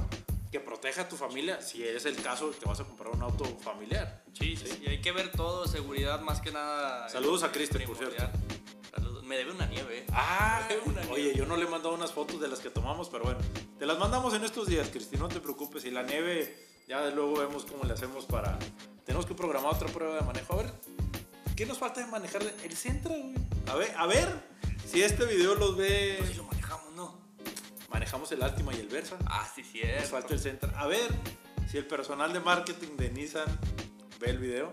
que 0.50 0.58
proteja 0.58 1.02
a 1.02 1.08
tu 1.08 1.16
familia, 1.16 1.60
si 1.62 1.84
es 1.86 2.04
el 2.06 2.16
caso 2.20 2.50
que 2.58 2.64
vas 2.66 2.80
a 2.80 2.84
comprar 2.84 3.12
un 3.14 3.22
auto 3.22 3.44
familiar. 3.60 4.24
Sí, 4.32 4.56
sí, 4.56 4.66
sí, 4.66 4.84
hay 4.88 5.00
que 5.00 5.12
ver 5.12 5.30
todo, 5.30 5.64
seguridad 5.68 6.20
más 6.20 6.40
que 6.40 6.50
nada. 6.50 7.08
Saludos 7.08 7.44
a 7.44 7.52
Cristian, 7.52 7.84
por 7.84 7.96
primordial. 7.96 8.32
Saludos. 8.92 9.22
Me 9.22 9.36
debe 9.36 9.52
una 9.52 9.66
nieve. 9.66 9.98
eh. 10.00 10.06
Ah, 10.12 10.66
Una 10.86 11.02
oye, 11.02 11.22
nieve. 11.22 11.38
yo 11.38 11.46
no 11.46 11.56
le 11.56 11.66
he 11.66 11.68
mandado 11.68 11.94
unas 11.94 12.10
fotos 12.12 12.40
de 12.40 12.48
las 12.48 12.58
que 12.58 12.70
tomamos, 12.70 13.08
pero 13.08 13.22
bueno, 13.22 13.38
te 13.78 13.86
las 13.86 13.96
mandamos 13.98 14.34
en 14.34 14.42
estos 14.42 14.66
días, 14.66 14.88
Cristi, 14.88 15.16
no 15.16 15.28
te 15.28 15.38
preocupes. 15.38 15.84
Y 15.84 15.92
la 15.92 16.02
nieve, 16.02 16.66
ya 16.88 17.00
de 17.02 17.12
luego 17.12 17.38
vemos 17.38 17.64
cómo 17.64 17.84
le 17.84 17.92
hacemos 17.92 18.24
para. 18.26 18.58
Tenemos 19.04 19.24
que 19.24 19.34
programar 19.34 19.72
otra 19.74 19.86
prueba 19.88 20.16
de 20.16 20.22
manejo. 20.22 20.54
A 20.54 20.56
ver, 20.64 20.72
¿qué 21.54 21.64
nos 21.64 21.78
falta 21.78 22.00
de 22.00 22.06
manejar 22.08 22.42
el 22.42 22.76
Centra, 22.76 23.14
güey? 23.16 23.34
A 23.68 23.76
ver, 23.76 23.94
a 23.96 24.06
ver, 24.08 24.51
si 24.86 25.02
este 25.02 25.24
video 25.24 25.54
los 25.54 25.76
ve. 25.76 26.16
Pues 26.18 26.30
si 26.30 26.36
lo 26.36 26.44
manejamos, 26.44 26.92
¿no? 26.94 27.18
Manejamos 27.90 28.32
el 28.32 28.42
Altima 28.42 28.74
y 28.74 28.80
el 28.80 28.88
Versa. 28.88 29.16
Ah, 29.26 29.48
sí, 29.54 29.62
sí, 29.64 29.80
Nos 30.00 30.10
falta 30.10 30.34
el 30.34 30.40
Centra. 30.40 30.72
A 30.78 30.86
ver 30.86 31.08
si 31.70 31.78
el 31.78 31.86
personal 31.86 32.32
de 32.32 32.40
marketing 32.40 32.96
de 32.96 33.10
Nissan 33.10 33.46
ve 34.20 34.30
el 34.30 34.38
video 34.38 34.72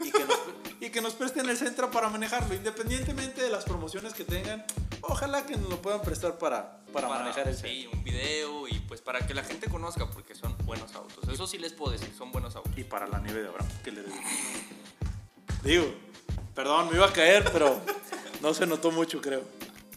y 0.00 0.10
que 0.10 0.24
nos, 0.24 0.38
y 0.80 0.90
que 0.90 1.00
nos 1.00 1.14
presten 1.14 1.48
el 1.48 1.56
Centra 1.56 1.90
para 1.90 2.08
manejarlo, 2.08 2.54
independientemente 2.54 3.42
de 3.42 3.50
las 3.50 3.64
promociones 3.64 4.14
que 4.14 4.24
tengan. 4.24 4.64
Ojalá 5.02 5.46
que 5.46 5.56
nos 5.56 5.68
lo 5.68 5.80
puedan 5.82 6.02
prestar 6.02 6.38
para, 6.38 6.80
para, 6.92 7.08
manejar 7.08 7.48
el. 7.48 7.56
Sí, 7.56 7.88
un 7.92 8.02
video 8.02 8.66
y 8.68 8.78
pues 8.80 9.00
para 9.00 9.26
que 9.26 9.34
la 9.34 9.44
gente 9.44 9.68
conozca 9.68 10.08
porque 10.10 10.34
son 10.34 10.56
buenos 10.64 10.94
autos. 10.94 11.28
Eso 11.28 11.46
sí 11.46 11.58
les 11.58 11.72
puedo 11.72 11.92
decir, 11.92 12.12
son 12.16 12.32
buenos 12.32 12.56
autos. 12.56 12.72
Y 12.76 12.84
para 12.84 13.06
la 13.06 13.20
nieve 13.20 13.42
de 13.42 13.48
Abraham, 13.48 13.68
que 13.84 13.92
le 13.92 14.02
digo. 14.02 14.16
Digo, 15.62 15.94
perdón, 16.54 16.88
me 16.90 16.96
iba 16.96 17.06
a 17.06 17.12
caer, 17.12 17.44
pero 17.52 17.80
no 18.46 18.54
se 18.54 18.64
notó 18.64 18.92
mucho, 18.92 19.20
creo. 19.20 19.42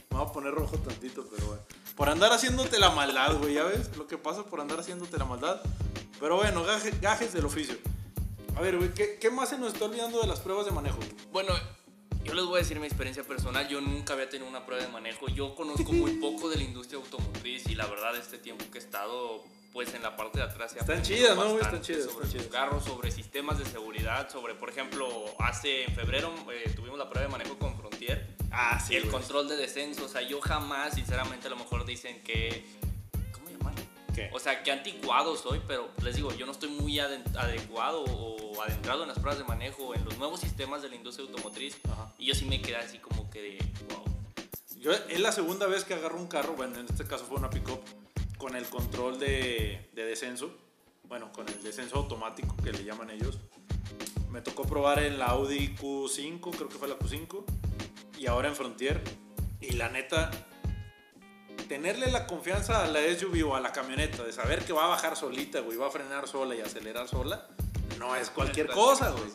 Me 0.10 0.18
voy 0.18 0.28
a 0.28 0.32
poner 0.32 0.52
rojo 0.52 0.76
tantito, 0.80 1.24
pero 1.30 1.46
bueno. 1.46 1.62
Por 1.96 2.10
andar 2.10 2.32
haciéndote 2.34 2.80
la 2.80 2.90
maldad, 2.90 3.36
güey, 3.38 3.54
¿ya 3.54 3.64
ves? 3.64 3.96
Lo 3.96 4.08
que 4.08 4.18
pasa 4.18 4.44
por 4.44 4.60
andar 4.60 4.80
haciéndote 4.80 5.18
la 5.20 5.26
maldad. 5.26 5.62
Pero 6.20 6.38
bueno, 6.38 6.64
gaje- 6.64 6.98
gajes 7.00 7.32
del 7.32 7.46
oficio. 7.46 7.76
A 8.56 8.62
ver, 8.62 8.78
güey, 8.78 8.92
¿qué, 8.94 9.20
¿qué, 9.22 9.30
más 9.30 9.50
se 9.50 9.58
nos 9.60 9.74
está 9.74 9.86
olvidando 9.86 10.20
de 10.20 10.26
las 10.26 10.40
pruebas 10.40 10.66
de 10.66 10.72
manejo? 10.72 10.98
Bueno, 11.32 11.54
yo 12.24 12.34
les 12.34 12.44
voy 12.46 12.56
a 12.56 12.60
decir 12.64 12.80
mi 12.80 12.88
experiencia 12.88 13.24
personal. 13.24 13.68
Yo 13.68 13.82
nunca 13.82 14.14
había 14.14 14.28
tenido 14.28 14.50
una 14.50 14.66
prueba 14.66 14.84
de 14.84 14.92
manejo. 14.92 15.28
Yo 15.28 15.54
conozco 15.54 15.92
muy 15.94 16.14
poco 16.20 16.50
de 16.50 16.56
la 16.58 16.64
industria 16.64 17.00
automotriz 17.00 17.68
y 17.70 17.76
la 17.76 17.86
verdad, 17.86 18.16
este 18.16 18.40
tiempo 18.40 18.66
que 18.72 18.80
he 18.80 18.82
estado 18.82 19.44
pues 19.72 19.94
en 19.94 20.02
la 20.02 20.16
parte 20.18 20.40
de 20.40 20.46
atrás 20.46 20.72
se 20.72 20.80
Están 20.80 21.04
chidas, 21.04 21.36
¿no? 21.36 21.60
Están 21.60 21.82
chidas. 21.84 22.06
Sobre 22.06 22.26
están 22.26 22.32
chidas. 22.32 22.48
carros, 22.48 22.84
sobre 22.84 23.12
sistemas 23.12 23.60
de 23.60 23.66
seguridad, 23.66 24.28
sobre, 24.28 24.56
por 24.56 24.70
ejemplo, 24.72 25.08
hace 25.38 25.84
en 25.84 25.94
febrero 25.94 26.34
eh, 26.52 26.74
tuvimos 26.76 26.98
la 26.98 27.08
prueba 27.08 27.28
de 27.28 27.32
manejo 27.32 27.60
con 27.60 27.78
Frontier. 27.78 28.29
Ah, 28.52 28.80
sí. 28.80 28.96
El 28.96 29.08
control 29.10 29.48
de 29.48 29.56
descenso. 29.56 30.06
O 30.06 30.08
sea, 30.08 30.22
yo 30.22 30.42
jamás, 30.42 30.96
sinceramente, 30.96 31.48
a 31.48 31.50
lo 31.50 31.58
mejor 31.58 31.86
dicen 31.86 32.24
que. 32.24 32.66
¿Cómo 33.32 33.50
llamarlo? 33.50 33.82
¿Qué? 34.14 34.30
O 34.34 34.40
sea, 34.40 34.64
que 34.64 34.72
anticuado 34.72 35.36
soy, 35.36 35.62
pero 35.68 35.90
les 36.04 36.16
digo, 36.16 36.34
yo 36.34 36.46
no 36.46 36.52
estoy 36.52 36.70
muy 36.70 37.00
adecuado 37.00 38.04
o 38.04 38.62
adentrado 38.62 39.04
en 39.04 39.10
las 39.10 39.20
pruebas 39.20 39.38
de 39.38 39.46
manejo, 39.46 39.94
en 39.96 40.04
los 40.04 40.18
nuevos 40.18 40.40
sistemas 40.40 40.82
de 40.82 40.90
la 40.90 40.96
industria 40.96 41.28
automotriz. 41.28 41.78
Ajá. 41.90 42.14
Y 42.18 42.26
yo 42.26 42.36
sí 42.36 42.46
me 42.46 42.62
quedé 42.62 42.78
así 42.78 42.98
como 42.98 43.30
que 43.30 43.42
de, 43.42 43.58
wow. 43.90 44.04
Yo, 44.80 44.94
es 44.94 45.20
la 45.20 45.32
segunda 45.32 45.68
vez 45.68 45.84
que 45.84 45.94
agarro 45.94 46.18
un 46.18 46.28
carro, 46.28 46.54
bueno, 46.54 46.80
en 46.80 46.86
este 46.86 47.06
caso 47.06 47.26
fue 47.26 47.38
una 47.38 47.50
pick-up, 47.50 47.82
con 48.38 48.56
el 48.56 48.66
control 48.66 49.20
de, 49.20 49.90
de 49.94 50.06
descenso, 50.06 50.52
bueno, 51.04 51.32
con 51.34 51.48
el 51.50 51.62
descenso 51.64 51.98
automático 51.98 52.56
que 52.64 52.72
le 52.72 52.84
llaman 52.84 53.10
ellos. 53.10 53.40
Me 54.30 54.42
tocó 54.42 54.64
probar 54.64 55.00
en 55.04 55.20
la 55.20 55.28
Audi 55.28 55.76
Q5, 55.76 56.56
creo 56.56 56.70
que 56.70 56.78
fue 56.78 56.88
la 56.88 56.98
Q5, 56.98 57.44
y 58.20 58.28
ahora 58.28 58.50
en 58.50 58.56
Frontier. 58.56 59.02
Y 59.62 59.72
la 59.74 59.90
neta, 59.90 60.30
tenerle 61.68 62.12
la 62.12 62.28
confianza 62.28 62.84
a 62.84 62.88
la 62.88 63.00
SUV 63.18 63.46
o 63.50 63.56
a 63.56 63.60
la 63.60 63.72
camioneta 63.72 64.24
de 64.24 64.32
saber 64.34 64.64
que 64.64 64.74
va 64.74 64.86
a 64.86 64.88
bajar 64.88 65.16
solita, 65.16 65.60
güey, 65.62 65.78
va 65.78 65.88
a 65.88 65.92
frenar 65.92 66.28
sola 66.28 66.56
y 66.56 66.62
acelerar 66.62 67.08
sola, 67.08 67.48
no 67.98 68.16
es 68.16 68.30
cualquier 68.30 68.68
cosa, 68.68 69.12
güey. 69.12 69.26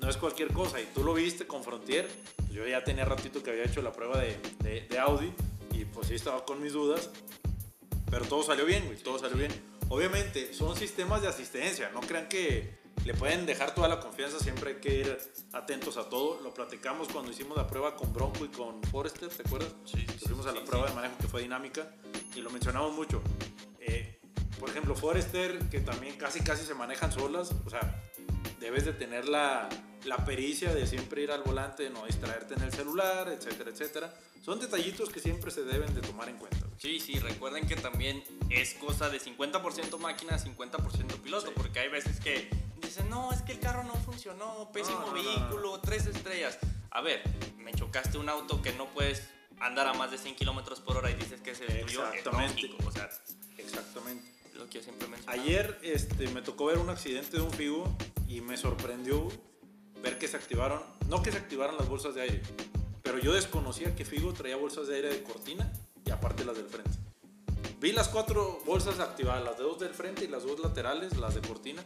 No 0.00 0.08
es 0.08 0.16
cualquier 0.16 0.52
cosa. 0.52 0.80
Y 0.80 0.86
tú 0.94 1.04
lo 1.04 1.12
viste 1.14 1.46
con 1.46 1.62
Frontier. 1.62 2.08
Yo 2.50 2.66
ya 2.66 2.82
tenía 2.82 3.04
ratito 3.04 3.42
que 3.42 3.50
había 3.50 3.64
hecho 3.64 3.82
la 3.82 3.92
prueba 3.92 4.18
de, 4.18 4.38
de- 4.60 4.86
de 4.88 4.98
Audi 4.98 5.30
y 5.72 5.84
pues 5.84 6.08
sí 6.08 6.14
estaba 6.14 6.44
con 6.46 6.62
mis 6.62 6.72
dudas. 6.72 7.10
Pero 8.10 8.24
todo 8.24 8.42
salió 8.42 8.64
bien, 8.64 8.86
güey. 8.86 8.96
Todo 8.98 9.18
salió 9.18 9.36
bien. 9.36 9.52
Obviamente, 9.90 10.54
son 10.54 10.74
sistemas 10.74 11.20
de 11.22 11.28
asistencia. 11.28 11.90
No 11.90 12.00
crean 12.00 12.28
que 12.28 12.79
le 13.04 13.14
pueden 13.14 13.46
dejar 13.46 13.74
toda 13.74 13.88
la 13.88 14.00
confianza. 14.00 14.38
Siempre 14.38 14.70
hay 14.72 14.76
que 14.76 14.94
ir 15.00 15.18
atentos 15.52 15.96
a 15.96 16.08
todo. 16.08 16.40
Lo 16.42 16.52
platicamos 16.54 17.08
cuando 17.08 17.30
hicimos 17.30 17.56
la 17.56 17.66
prueba 17.66 17.96
con 17.96 18.12
Bronco 18.12 18.44
y 18.44 18.48
con 18.48 18.82
Forester, 18.84 19.28
¿te 19.28 19.42
acuerdas? 19.46 19.72
Sí, 19.84 20.04
Que 20.04 20.12
fuimos 20.26 20.46
a 20.46 20.52
la 20.52 20.60
sí, 20.60 20.66
prueba 20.66 20.86
sí. 20.86 20.92
de 20.92 20.96
manejo 20.96 21.16
que 21.20 21.28
fue 21.28 21.42
dinámica 21.42 21.90
y 22.34 22.40
lo 22.40 22.50
mencionamos 22.50 22.92
mucho. 22.94 23.22
Eh, 23.80 24.18
por 24.58 24.68
ejemplo, 24.68 24.94
Forester, 24.94 25.58
que 25.70 25.80
también 25.80 26.16
casi 26.16 26.40
casi 26.40 26.64
se 26.64 26.74
manejan 26.74 27.10
solas, 27.12 27.50
o 27.64 27.70
sea, 27.70 28.02
debes 28.60 28.84
de 28.84 28.92
tener 28.92 29.26
la, 29.26 29.68
la 30.04 30.22
pericia 30.26 30.74
de 30.74 30.86
siempre 30.86 31.22
ir 31.22 31.30
al 31.32 31.42
volante, 31.42 31.88
no 31.88 32.04
distraerte 32.04 32.54
en 32.54 32.62
el 32.62 32.72
celular, 32.72 33.28
etcétera, 33.30 33.70
etcétera. 33.70 34.14
Son 34.44 34.60
detallitos 34.60 35.08
que 35.10 35.20
siempre 35.20 35.50
se 35.50 35.64
deben 35.64 35.94
de 35.94 36.00
tomar 36.02 36.28
en 36.28 36.36
cuenta. 36.36 36.58
Sí, 36.78 36.98
sí, 37.00 37.18
recuerden 37.18 37.66
que 37.66 37.76
también 37.76 38.22
es 38.50 38.74
cosa 38.74 39.08
de 39.08 39.18
50% 39.20 39.98
máquina, 39.98 40.38
50% 40.38 41.20
piloto, 41.22 41.46
Sí. 41.48 41.52
porque 41.56 41.78
hay 41.80 41.88
veces 41.88 42.20
que 42.20 42.48
dicen, 42.80 43.08
no, 43.08 43.32
es 43.32 43.42
que 43.42 43.52
el 43.52 43.60
carro 43.60 43.84
no 43.84 43.94
funcionó, 43.94 44.70
pésimo 44.72 45.00
No, 45.00 45.06
no, 45.06 45.14
no, 45.14 45.22
vehículo, 45.22 45.80
tres 45.80 46.06
estrellas. 46.06 46.58
A 46.90 47.00
ver, 47.00 47.22
me 47.58 47.72
chocaste 47.72 48.18
un 48.18 48.28
auto 48.28 48.60
que 48.62 48.72
no 48.72 48.86
puedes 48.86 49.28
andar 49.60 49.86
a 49.86 49.94
más 49.94 50.10
de 50.10 50.18
100 50.18 50.36
kilómetros 50.36 50.80
por 50.80 50.96
hora 50.96 51.10
y 51.10 51.14
dices 51.14 51.40
que 51.40 51.54
se 51.54 51.66
destruyó. 51.66 52.06
Es 52.08 52.18
Exactamente. 52.18 52.70
o 52.84 52.90
sea, 52.90 53.08
Exactamente. 53.58 54.28
lo 54.54 54.66
que 54.68 54.78
yo 54.78 54.82
siempre 54.82 55.08
menciono. 55.08 55.32
Ayer 55.32 55.78
este, 55.82 56.28
me 56.28 56.42
tocó 56.42 56.66
ver 56.66 56.78
un 56.78 56.90
accidente 56.90 57.36
de 57.36 57.42
un 57.42 57.52
Figo 57.52 57.96
y 58.26 58.40
me 58.40 58.56
sorprendió 58.56 59.28
ver 60.02 60.18
que 60.18 60.28
se 60.28 60.36
activaron, 60.36 60.82
no 61.08 61.22
que 61.22 61.30
se 61.30 61.38
activaran 61.38 61.76
las 61.76 61.88
bolsas 61.88 62.14
de 62.14 62.22
aire, 62.22 62.42
pero 63.02 63.18
yo 63.18 63.34
desconocía 63.34 63.94
que 63.94 64.04
Figo 64.04 64.32
traía 64.32 64.56
bolsas 64.56 64.88
de 64.88 64.96
aire 64.96 65.08
de 65.10 65.22
cortina 65.22 65.70
y 66.04 66.10
aparte 66.10 66.44
las 66.44 66.56
del 66.56 66.66
frente. 66.66 66.90
Vi 67.80 67.92
las 67.92 68.08
cuatro 68.08 68.60
bolsas 68.66 68.98
activadas, 68.98 69.42
las 69.44 69.56
de 69.58 69.64
dos 69.64 69.78
del 69.78 69.94
frente 69.94 70.24
y 70.24 70.28
las 70.28 70.42
dos 70.44 70.60
laterales, 70.60 71.16
las 71.16 71.34
de 71.34 71.40
cortina, 71.40 71.84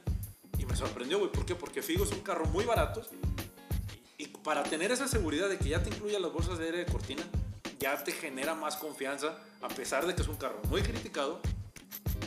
me 0.64 0.76
sorprendió, 0.76 1.18
güey. 1.18 1.30
¿Por 1.30 1.44
qué? 1.46 1.54
Porque 1.54 1.82
Figo 1.82 2.04
es 2.04 2.10
un 2.12 2.20
carro 2.20 2.46
muy 2.46 2.64
barato 2.64 3.02
y 4.18 4.26
para 4.28 4.62
tener 4.62 4.92
esa 4.92 5.08
seguridad 5.08 5.48
de 5.48 5.58
que 5.58 5.68
ya 5.70 5.82
te 5.82 5.90
incluya 5.90 6.18
las 6.20 6.32
bolsas 6.32 6.58
de 6.58 6.66
aire 6.66 6.78
de 6.78 6.86
cortina, 6.86 7.22
ya 7.80 8.02
te 8.04 8.12
genera 8.12 8.54
más 8.54 8.76
confianza, 8.76 9.38
a 9.60 9.68
pesar 9.68 10.06
de 10.06 10.14
que 10.14 10.22
es 10.22 10.28
un 10.28 10.36
carro 10.36 10.60
muy 10.68 10.82
criticado, 10.82 11.40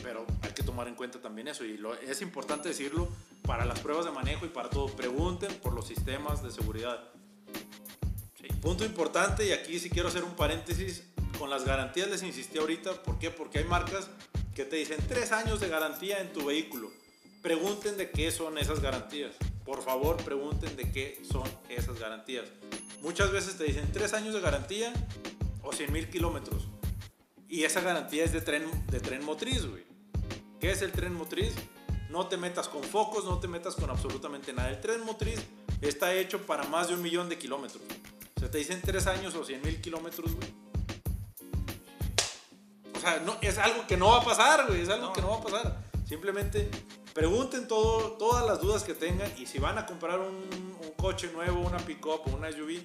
pero 0.02 0.26
hay 0.42 0.52
que 0.52 0.62
tomar 0.62 0.86
en 0.88 0.94
cuenta 0.94 1.20
también 1.20 1.48
eso 1.48 1.64
y 1.64 1.76
lo- 1.78 1.94
es 1.94 2.20
importante 2.22 2.68
decirlo 2.68 3.08
para 3.42 3.64
las 3.64 3.80
pruebas 3.80 4.04
de 4.04 4.10
manejo 4.12 4.44
y 4.46 4.48
para 4.50 4.68
todo. 4.68 4.86
Pregunten 4.88 5.52
por 5.56 5.72
los 5.72 5.86
sistemas 5.86 6.42
de 6.42 6.50
seguridad. 6.50 7.08
Sí. 8.40 8.46
Punto 8.60 8.84
importante 8.84 9.46
y 9.46 9.52
aquí 9.52 9.78
sí 9.80 9.88
quiero 9.90 10.08
hacer 10.08 10.22
un 10.24 10.34
paréntesis. 10.36 11.04
Con 11.38 11.50
las 11.50 11.64
garantías 11.64 12.08
les 12.10 12.22
insistí 12.22 12.58
ahorita. 12.58 13.02
¿Por 13.02 13.18
qué? 13.18 13.30
Porque 13.30 13.58
hay 13.60 13.64
marcas 13.64 14.08
que 14.54 14.64
te 14.64 14.76
dicen 14.76 14.98
tres 15.08 15.30
años 15.32 15.60
de 15.60 15.68
garantía 15.68 16.20
en 16.20 16.32
tu 16.32 16.44
vehículo. 16.46 16.90
Pregunten 17.48 17.96
de 17.96 18.10
qué 18.10 18.30
son 18.30 18.58
esas 18.58 18.80
garantías. 18.80 19.34
Por 19.64 19.82
favor, 19.82 20.18
pregunten 20.18 20.76
de 20.76 20.92
qué 20.92 21.22
son 21.32 21.48
esas 21.70 21.98
garantías. 21.98 22.44
Muchas 23.00 23.32
veces 23.32 23.56
te 23.56 23.64
dicen 23.64 23.90
tres 23.90 24.12
años 24.12 24.34
de 24.34 24.40
garantía 24.42 24.92
o 25.62 25.72
100 25.72 25.90
mil 25.90 26.10
kilómetros. 26.10 26.68
Y 27.48 27.64
esa 27.64 27.80
garantía 27.80 28.22
es 28.22 28.34
de 28.34 28.42
tren, 28.42 28.64
de 28.88 29.00
tren 29.00 29.24
motriz, 29.24 29.64
güey. 29.64 29.82
¿Qué 30.60 30.70
es 30.72 30.82
el 30.82 30.92
tren 30.92 31.14
motriz? 31.14 31.54
No 32.10 32.26
te 32.26 32.36
metas 32.36 32.68
con 32.68 32.82
focos, 32.84 33.24
no 33.24 33.38
te 33.40 33.48
metas 33.48 33.76
con 33.76 33.88
absolutamente 33.88 34.52
nada. 34.52 34.68
El 34.68 34.82
tren 34.82 35.02
motriz 35.06 35.40
está 35.80 36.12
hecho 36.14 36.42
para 36.44 36.64
más 36.64 36.88
de 36.88 36.94
un 36.96 37.00
millón 37.02 37.30
de 37.30 37.38
kilómetros. 37.38 37.82
O 38.36 38.40
sea, 38.40 38.50
te 38.50 38.58
dicen 38.58 38.82
tres 38.84 39.06
años 39.06 39.34
o 39.34 39.42
100 39.42 39.62
mil 39.62 39.80
kilómetros, 39.80 40.34
güey. 40.34 40.48
O 42.94 43.00
sea, 43.00 43.20
no, 43.24 43.38
es 43.40 43.56
algo 43.56 43.86
que 43.86 43.96
no 43.96 44.08
va 44.10 44.18
a 44.18 44.22
pasar, 44.24 44.66
güey. 44.66 44.82
Es 44.82 44.90
algo 44.90 45.06
No. 45.06 45.12
que 45.14 45.22
no 45.22 45.30
va 45.30 45.36
a 45.36 45.42
pasar. 45.42 45.88
Simplemente 46.06 46.70
pregunten 47.18 47.66
todo, 47.66 48.12
todas 48.12 48.46
las 48.46 48.60
dudas 48.60 48.84
que 48.84 48.94
tengan 48.94 49.28
y 49.36 49.46
si 49.46 49.58
van 49.58 49.76
a 49.76 49.86
comprar 49.86 50.20
un, 50.20 50.36
un 50.36 50.92
coche 50.96 51.28
nuevo, 51.32 51.58
una 51.62 51.78
pick-up 51.78 52.20
o 52.26 52.36
una 52.36 52.48
SUV, 52.52 52.78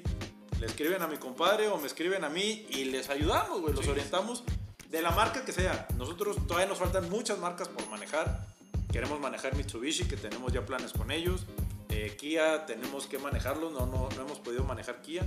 le 0.60 0.66
escriben 0.66 1.04
a 1.04 1.08
mi 1.08 1.18
compadre 1.18 1.68
o 1.68 1.78
me 1.78 1.86
escriben 1.86 2.24
a 2.24 2.30
mí 2.30 2.66
y 2.72 2.86
les 2.86 3.10
ayudamos, 3.12 3.62
güey. 3.62 3.76
Los 3.76 3.86
Sí. 3.86 3.92
orientamos 3.92 4.44
de 4.90 5.02
la 5.04 5.12
marca 5.12 5.46
que 5.46 5.52
sea. 5.52 5.88
Nosotros 5.98 6.36
todavía 6.48 6.66
nos 6.68 6.80
faltan 6.80 7.12
muchas 7.12 7.38
marcas 7.38 7.68
por 7.68 7.88
manejar. 7.90 8.48
Queremos 8.92 9.20
manejar 9.20 9.56
Mitsubishi, 9.56 10.06
que 10.06 10.18
tenemos 10.18 10.52
ya 10.52 10.66
planes 10.66 10.94
con 10.94 11.12
ellos. 11.12 11.46
Eh, 11.90 12.16
Kia, 12.20 12.66
tenemos 12.66 13.06
que 13.06 13.20
manejarlo. 13.20 13.70
No, 13.70 13.86
no, 13.86 14.10
no 14.16 14.22
hemos 14.24 14.40
podido 14.40 14.64
manejar 14.64 15.04
Kia. 15.04 15.22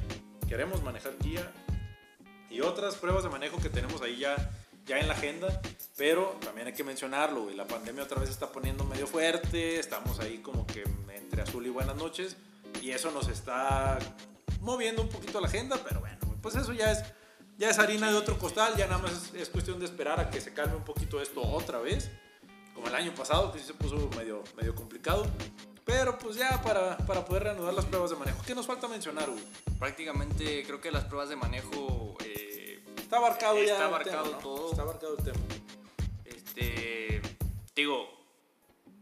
Queremos 0.49 0.83
manejar 0.83 1.13
Kia. 1.19 1.53
Y 2.51 2.61
otras 2.61 2.97
pruebas 2.97 3.23
de 3.23 3.29
manejo 3.29 3.59
que 3.59 3.69
tenemos 3.69 4.03
ahí 4.03 4.17
ya, 4.19 4.35
ya 4.87 4.99
en 4.99 5.09
la 5.09 5.15
agenda. 5.15 5.61
Pero 5.97 6.37
también 6.41 6.67
hay 6.69 6.73
que 6.73 6.85
mencionarlo, 6.85 7.45
güey. 7.45 7.57
La 7.57 7.67
pandemia 7.67 8.05
otra 8.05 8.21
vez 8.21 8.31
está 8.31 8.51
poniendo 8.53 8.85
medio 8.85 9.07
fuerte. 9.07 9.79
Estamos 9.79 10.19
ahí 10.21 10.39
como 10.39 10.67
que 10.67 10.85
entre 11.15 11.43
azul 11.43 11.67
y 11.67 11.71
buenas 11.71 11.97
noches. 11.97 12.37
Y 12.83 12.91
eso 12.91 13.11
nos 13.11 13.29
está 13.29 13.99
moviendo 14.61 15.03
un 15.03 15.09
poquito 15.09 15.41
la 15.41 15.49
agenda. 15.49 15.79
Pero 15.87 16.01
bueno, 16.01 16.19
pues 16.43 16.55
eso 16.55 16.73
ya 16.73 16.93
es, 16.93 17.03
ya 17.59 17.71
es 17.71 17.79
harina 17.79 18.11
de 18.11 18.17
otro 18.17 18.39
costal. 18.39 18.75
Ya 18.77 18.87
nada 18.87 18.99
más 19.03 19.13
es, 19.13 19.35
es 19.35 19.49
cuestión 19.49 19.79
de 19.79 19.87
esperar 19.87 20.21
a 20.21 20.31
que 20.31 20.41
se 20.41 20.53
calme 20.53 20.77
un 20.77 20.85
poquito 20.85 21.21
esto 21.21 21.43
otra 21.43 21.79
vez. 21.81 22.11
Como 22.75 22.89
el 22.89 22.95
año 22.95 23.15
pasado, 23.15 23.53
que 23.53 23.59
sí 23.59 23.65
se 23.65 23.75
puso 23.75 23.97
medio, 24.17 24.45
medio 24.55 24.75
complicado. 24.75 25.27
Pero 25.87 26.19
pues 26.19 26.37
ya 26.37 26.61
para, 26.63 26.99
para 26.99 27.25
poder 27.25 27.45
reanudar 27.45 27.73
las 27.73 27.87
pruebas 27.87 28.11
de 28.11 28.17
manejo. 28.17 28.43
¿Qué 28.45 28.55
nos 28.55 28.67
falta 28.67 28.87
mencionar, 28.87 29.31
güey? 29.31 29.43
Prácticamente 29.79 30.65
creo 30.67 30.81
que 30.81 30.91
las 30.91 31.05
pruebas 31.05 31.31
de 31.31 31.37
manejo 31.37 32.06
Está 33.17 33.27
abarcado 33.27 33.57
ya. 33.63 33.73
Está 33.73 33.85
abarcado 33.87 34.23
tema, 34.25 34.37
¿no? 34.37 34.43
todo. 34.43 34.71
Está 34.71 34.83
abarcado 34.83 35.17
el 35.19 35.25
tema. 35.25 35.39
Este, 36.25 37.23
digo, 37.75 38.09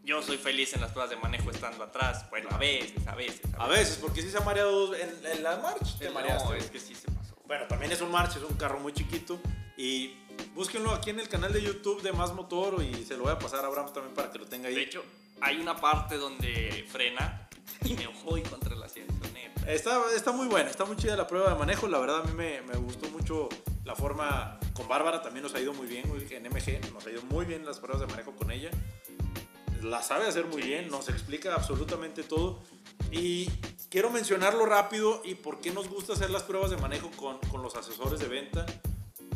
yo 0.04 0.23
soy 0.23 0.37
feliz 0.37 0.73
en 0.75 0.80
las 0.80 0.90
pruebas 0.92 1.11
de 1.11 1.16
manejo 1.16 1.50
estando 1.50 1.85
atrás. 1.85 2.28
Bueno, 2.30 2.49
a 2.52 2.59
veces, 2.59 3.06
a 3.06 3.14
veces. 3.14 3.40
A 3.59 3.68
veces, 3.68 3.99
porque 4.00 4.23
sí 4.23 4.30
se 4.30 4.38
ha 4.38 4.40
mareado 4.42 4.94
en, 4.94 5.11
en 5.25 5.42
la 5.42 5.56
March. 5.59 5.99
Te 5.99 6.06
No, 6.06 6.14
mareaste. 6.14 6.59
es 6.59 6.71
que 6.71 6.80
sí 6.80 6.94
se 6.94 7.11
pasó. 7.11 7.35
Bueno, 7.47 7.66
también 7.66 7.92
es 7.92 8.00
un 8.00 8.11
March, 8.11 8.37
es 8.37 8.42
un 8.42 8.56
carro 8.56 8.78
muy 8.80 8.92
chiquito. 8.92 9.38
Y 9.76 10.14
búsquenlo 10.54 10.92
aquí 10.92 11.11
en 11.11 11.21
el 11.21 11.28
canal 11.28 11.52
de 11.52 11.62
YouTube 11.62 12.02
de 12.02 12.12
Más 12.12 12.33
Motor 12.33 12.83
y 12.83 13.04
se 13.04 13.16
lo 13.16 13.25
voy 13.25 13.33
a 13.33 13.38
pasar 13.38 13.64
a 13.64 13.68
Abraham 13.68 13.92
también 13.92 14.14
para 14.14 14.30
que 14.30 14.38
lo 14.38 14.47
tenga 14.47 14.68
ahí. 14.68 14.75
De 14.75 14.83
hecho, 14.83 15.02
hay 15.40 15.59
una 15.59 15.76
parte 15.76 16.16
donde 16.16 16.87
frena 16.90 17.49
y 17.85 17.94
me 17.94 18.06
voy 18.25 18.42
contra 18.42 18.75
el 18.75 18.83
asiento, 18.83 19.14
neta. 19.33 19.71
Está, 19.71 20.00
está 20.14 20.30
muy 20.33 20.47
buena, 20.47 20.71
está 20.71 20.85
muy 20.85 20.97
chida 20.97 21.16
la 21.16 21.26
prueba 21.26 21.50
de 21.50 21.59
manejo. 21.59 21.88
La 21.88 21.99
verdad, 21.99 22.21
a 22.21 22.23
mí 22.23 22.33
me, 22.35 22.62
me 22.62 22.76
gustó 22.76 23.09
mucho 23.11 23.49
la 23.84 23.94
forma. 23.94 24.58
Con 24.72 24.88
Bárbara 24.88 25.22
también 25.22 25.42
nos 25.42 25.54
ha 25.54 25.60
ido 25.60 25.72
muy 25.72 25.86
bien, 25.86 26.04
en 26.30 26.42
MG. 26.44 26.92
Nos 26.92 27.06
ha 27.06 27.10
ido 27.10 27.22
muy 27.22 27.44
bien 27.44 27.64
las 27.64 27.78
pruebas 27.78 28.00
de 28.00 28.06
manejo 28.06 28.34
con 28.34 28.50
ella. 28.50 28.70
La 29.82 30.02
sabe 30.02 30.26
hacer 30.26 30.46
muy 30.46 30.62
bien, 30.62 30.88
nos 30.88 31.08
explica 31.08 31.54
absolutamente 31.54 32.22
todo. 32.22 32.60
Y 33.10 33.50
quiero 33.90 34.10
mencionarlo 34.10 34.66
rápido 34.66 35.20
y 35.24 35.34
por 35.34 35.60
qué 35.60 35.70
nos 35.70 35.88
gusta 35.88 36.14
hacer 36.14 36.30
las 36.30 36.42
pruebas 36.42 36.70
de 36.70 36.76
manejo 36.78 37.10
con, 37.16 37.38
con 37.50 37.62
los 37.62 37.76
asesores 37.76 38.18
de 38.18 38.28
venta. 38.28 38.66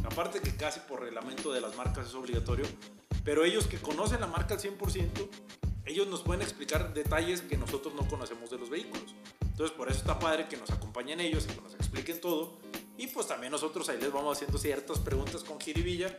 Aparte 0.05 0.41
que 0.41 0.57
casi 0.57 0.81
por 0.81 1.01
reglamento 1.01 1.53
de 1.53 1.61
las 1.61 1.77
marcas 1.77 2.09
es 2.09 2.15
obligatorio. 2.15 2.65
Pero 3.25 3.45
ellos 3.45 3.67
que 3.67 3.79
conocen 3.79 4.21
la 4.21 4.27
marca 4.27 4.55
al 4.55 4.61
100%, 4.61 5.29
ellos 5.85 6.07
nos 6.07 6.23
pueden 6.23 6.43
explicar 6.43 6.95
detalles 6.95 7.43
que 7.43 7.57
nosotros 7.57 7.95
no 7.95 8.09
conocemos 8.09 8.51
de 8.51 8.59
los 8.59 8.71
vehículos. 8.71 9.15
Entonces 9.43 9.77
por 9.77 9.89
eso 9.89 9.99
está 9.99 10.19
padre 10.19 10.49
que 10.49 10.57
nos 10.57 10.71
acompañen 10.71 11.21
ellos 11.21 11.47
y 11.49 11.55
que 11.55 11.61
nos 11.61 11.75
expliquen 11.75 12.21
todo. 12.21 12.59
Y 12.99 13.07
pues 13.07 13.29
también 13.29 13.53
nosotros 13.53 13.89
ahí 13.89 13.99
les 14.01 14.13
vamos 14.13 14.37
haciendo 14.37 14.59
ciertas 14.59 14.99
preguntas 14.99 15.45
con 15.45 15.61
jiribilla, 15.61 16.15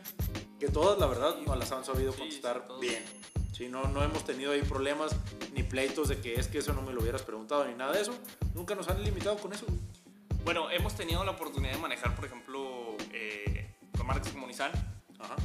que 0.58 0.68
todas 0.68 0.98
la 0.98 1.06
verdad 1.06 1.36
no 1.46 1.54
las 1.54 1.70
han 1.72 1.84
sabido 1.84 2.14
contestar 2.14 2.66
sí, 2.68 2.74
bien. 2.80 3.04
Sí, 3.52 3.68
no, 3.68 3.86
no 3.88 4.02
hemos 4.02 4.24
tenido 4.24 4.52
ahí 4.52 4.62
problemas 4.62 5.14
ni 5.52 5.62
pleitos 5.62 6.08
de 6.08 6.18
que 6.22 6.34
es 6.34 6.48
que 6.48 6.58
eso 6.58 6.72
no 6.72 6.80
me 6.80 6.94
lo 6.94 7.02
hubieras 7.02 7.20
preguntado 7.22 7.66
ni 7.66 7.74
nada 7.74 7.92
de 7.92 8.00
eso. 8.00 8.14
Nunca 8.54 8.74
nos 8.74 8.88
han 8.88 9.04
limitado 9.04 9.36
con 9.36 9.52
eso. 9.52 9.66
Bueno, 10.42 10.70
hemos 10.70 10.94
tenido 10.96 11.22
la 11.22 11.32
oportunidad 11.32 11.74
de 11.74 11.78
manejar, 11.78 12.16
por 12.16 12.24
ejemplo, 12.24 12.96
eh, 13.12 13.74
con 13.94 14.06
marcas 14.06 14.32
como 14.32 14.46
Nissan. 14.46 14.72
Ajá. 15.18 15.36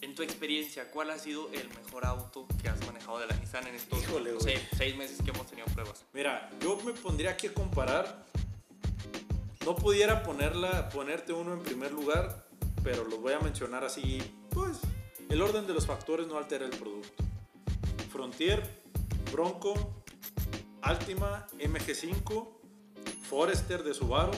En 0.00 0.14
tu 0.14 0.22
experiencia, 0.22 0.92
¿cuál 0.92 1.10
ha 1.10 1.18
sido 1.18 1.50
el 1.52 1.68
mejor 1.70 2.06
auto 2.06 2.46
que 2.62 2.68
has 2.68 2.80
manejado 2.86 3.18
de 3.18 3.26
la 3.26 3.34
Nissan 3.34 3.66
en 3.66 3.74
estos 3.74 4.00
Híjole, 4.00 4.32
no 4.32 4.38
güey. 4.38 4.56
sé, 4.56 4.68
seis 4.76 4.96
meses 4.96 5.20
que 5.22 5.30
hemos 5.30 5.48
tenido 5.48 5.66
pruebas? 5.74 6.04
Mira, 6.12 6.48
yo 6.60 6.76
me 6.84 6.92
pondría 6.92 7.32
aquí 7.32 7.48
a 7.48 7.52
comparar. 7.54 8.29
No 9.64 9.76
pudiera 9.76 10.22
ponerla, 10.22 10.88
ponerte 10.88 11.32
uno 11.32 11.52
en 11.52 11.60
primer 11.60 11.92
lugar, 11.92 12.46
pero 12.82 13.04
los 13.04 13.20
voy 13.20 13.34
a 13.34 13.40
mencionar 13.40 13.84
así. 13.84 14.22
Pues 14.50 14.78
el 15.28 15.42
orden 15.42 15.66
de 15.66 15.74
los 15.74 15.86
factores 15.86 16.26
no 16.26 16.38
altera 16.38 16.64
el 16.64 16.70
producto. 16.70 17.22
Frontier, 18.10 18.62
Bronco, 19.30 19.74
Altima, 20.82 21.46
MG5, 21.58 22.48
Forester 23.28 23.84
de 23.84 23.94
Subaru, 23.94 24.32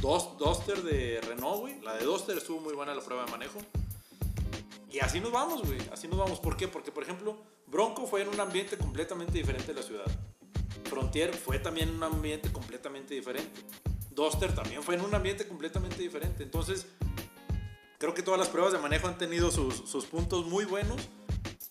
Duster 0.00 0.82
de 0.82 1.20
Renault, 1.22 1.60
güey. 1.60 1.80
La 1.80 1.94
de 1.94 2.04
Duster 2.04 2.36
estuvo 2.36 2.60
muy 2.60 2.74
buena 2.74 2.94
la 2.94 3.00
prueba 3.00 3.24
de 3.24 3.30
manejo. 3.30 3.58
Y 4.90 5.00
así 5.00 5.20
nos 5.20 5.32
vamos, 5.32 5.66
güey. 5.66 5.78
Así 5.92 6.06
nos 6.06 6.18
vamos. 6.18 6.38
¿Por 6.38 6.56
qué? 6.56 6.68
Porque, 6.68 6.92
por 6.92 7.02
ejemplo, 7.02 7.36
Bronco 7.66 8.06
fue 8.06 8.22
en 8.22 8.28
un 8.28 8.40
ambiente 8.40 8.76
completamente 8.76 9.32
diferente 9.32 9.68
de 9.68 9.74
la 9.74 9.82
ciudad. 9.82 10.06
Frontier 10.84 11.34
fue 11.34 11.58
también 11.58 11.88
en 11.88 11.96
un 11.96 12.04
ambiente 12.04 12.52
completamente 12.52 13.14
diferente. 13.14 13.60
Duster 14.16 14.54
también 14.54 14.82
fue 14.82 14.94
en 14.94 15.02
un 15.02 15.14
ambiente 15.14 15.46
completamente 15.46 16.02
diferente. 16.02 16.42
Entonces, 16.42 16.86
creo 17.98 18.14
que 18.14 18.22
todas 18.22 18.40
las 18.40 18.48
pruebas 18.48 18.72
de 18.72 18.78
manejo 18.78 19.06
han 19.06 19.18
tenido 19.18 19.50
sus, 19.50 19.88
sus 19.88 20.06
puntos 20.06 20.46
muy 20.46 20.64
buenos. 20.64 20.96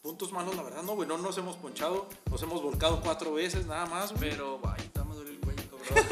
Puntos 0.04 0.32
malos, 0.32 0.56
la 0.56 0.62
verdad, 0.62 0.84
no, 0.84 0.94
güey. 0.94 1.10
No 1.10 1.18
nos 1.18 1.36
hemos 1.40 1.58
ponchado. 1.58 2.08
Nos 2.30 2.42
hemos 2.44 2.62
volcado 2.62 3.02
cuatro 3.02 3.34
veces, 3.34 3.66
nada 3.66 3.88
más, 3.88 4.14
güey. 4.14 4.30
Pero, 4.30 4.60
vaya, 4.60 4.84
me 5.10 5.16
duele 5.16 5.32
el 5.32 5.40
cuello, 5.40 5.64
cabrón. 5.72 6.06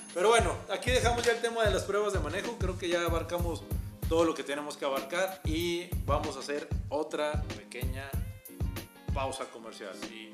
Pero 0.14 0.30
bueno, 0.30 0.56
aquí 0.70 0.90
dejamos 0.90 1.22
ya 1.22 1.32
el 1.32 1.42
tema 1.42 1.62
de 1.64 1.70
las 1.70 1.82
pruebas 1.84 2.14
de 2.14 2.20
manejo. 2.20 2.56
Creo 2.58 2.78
que 2.78 2.88
ya 2.88 3.04
abarcamos 3.04 3.62
todo 4.08 4.24
lo 4.24 4.34
que 4.34 4.42
tenemos 4.42 4.78
que 4.78 4.86
abarcar 4.86 5.42
y 5.44 5.88
vamos 6.06 6.36
a 6.36 6.40
hacer 6.40 6.66
otra 6.88 7.42
pequeña 7.42 8.10
pausa 9.12 9.44
comercial. 9.50 9.94
Sí. 10.08 10.32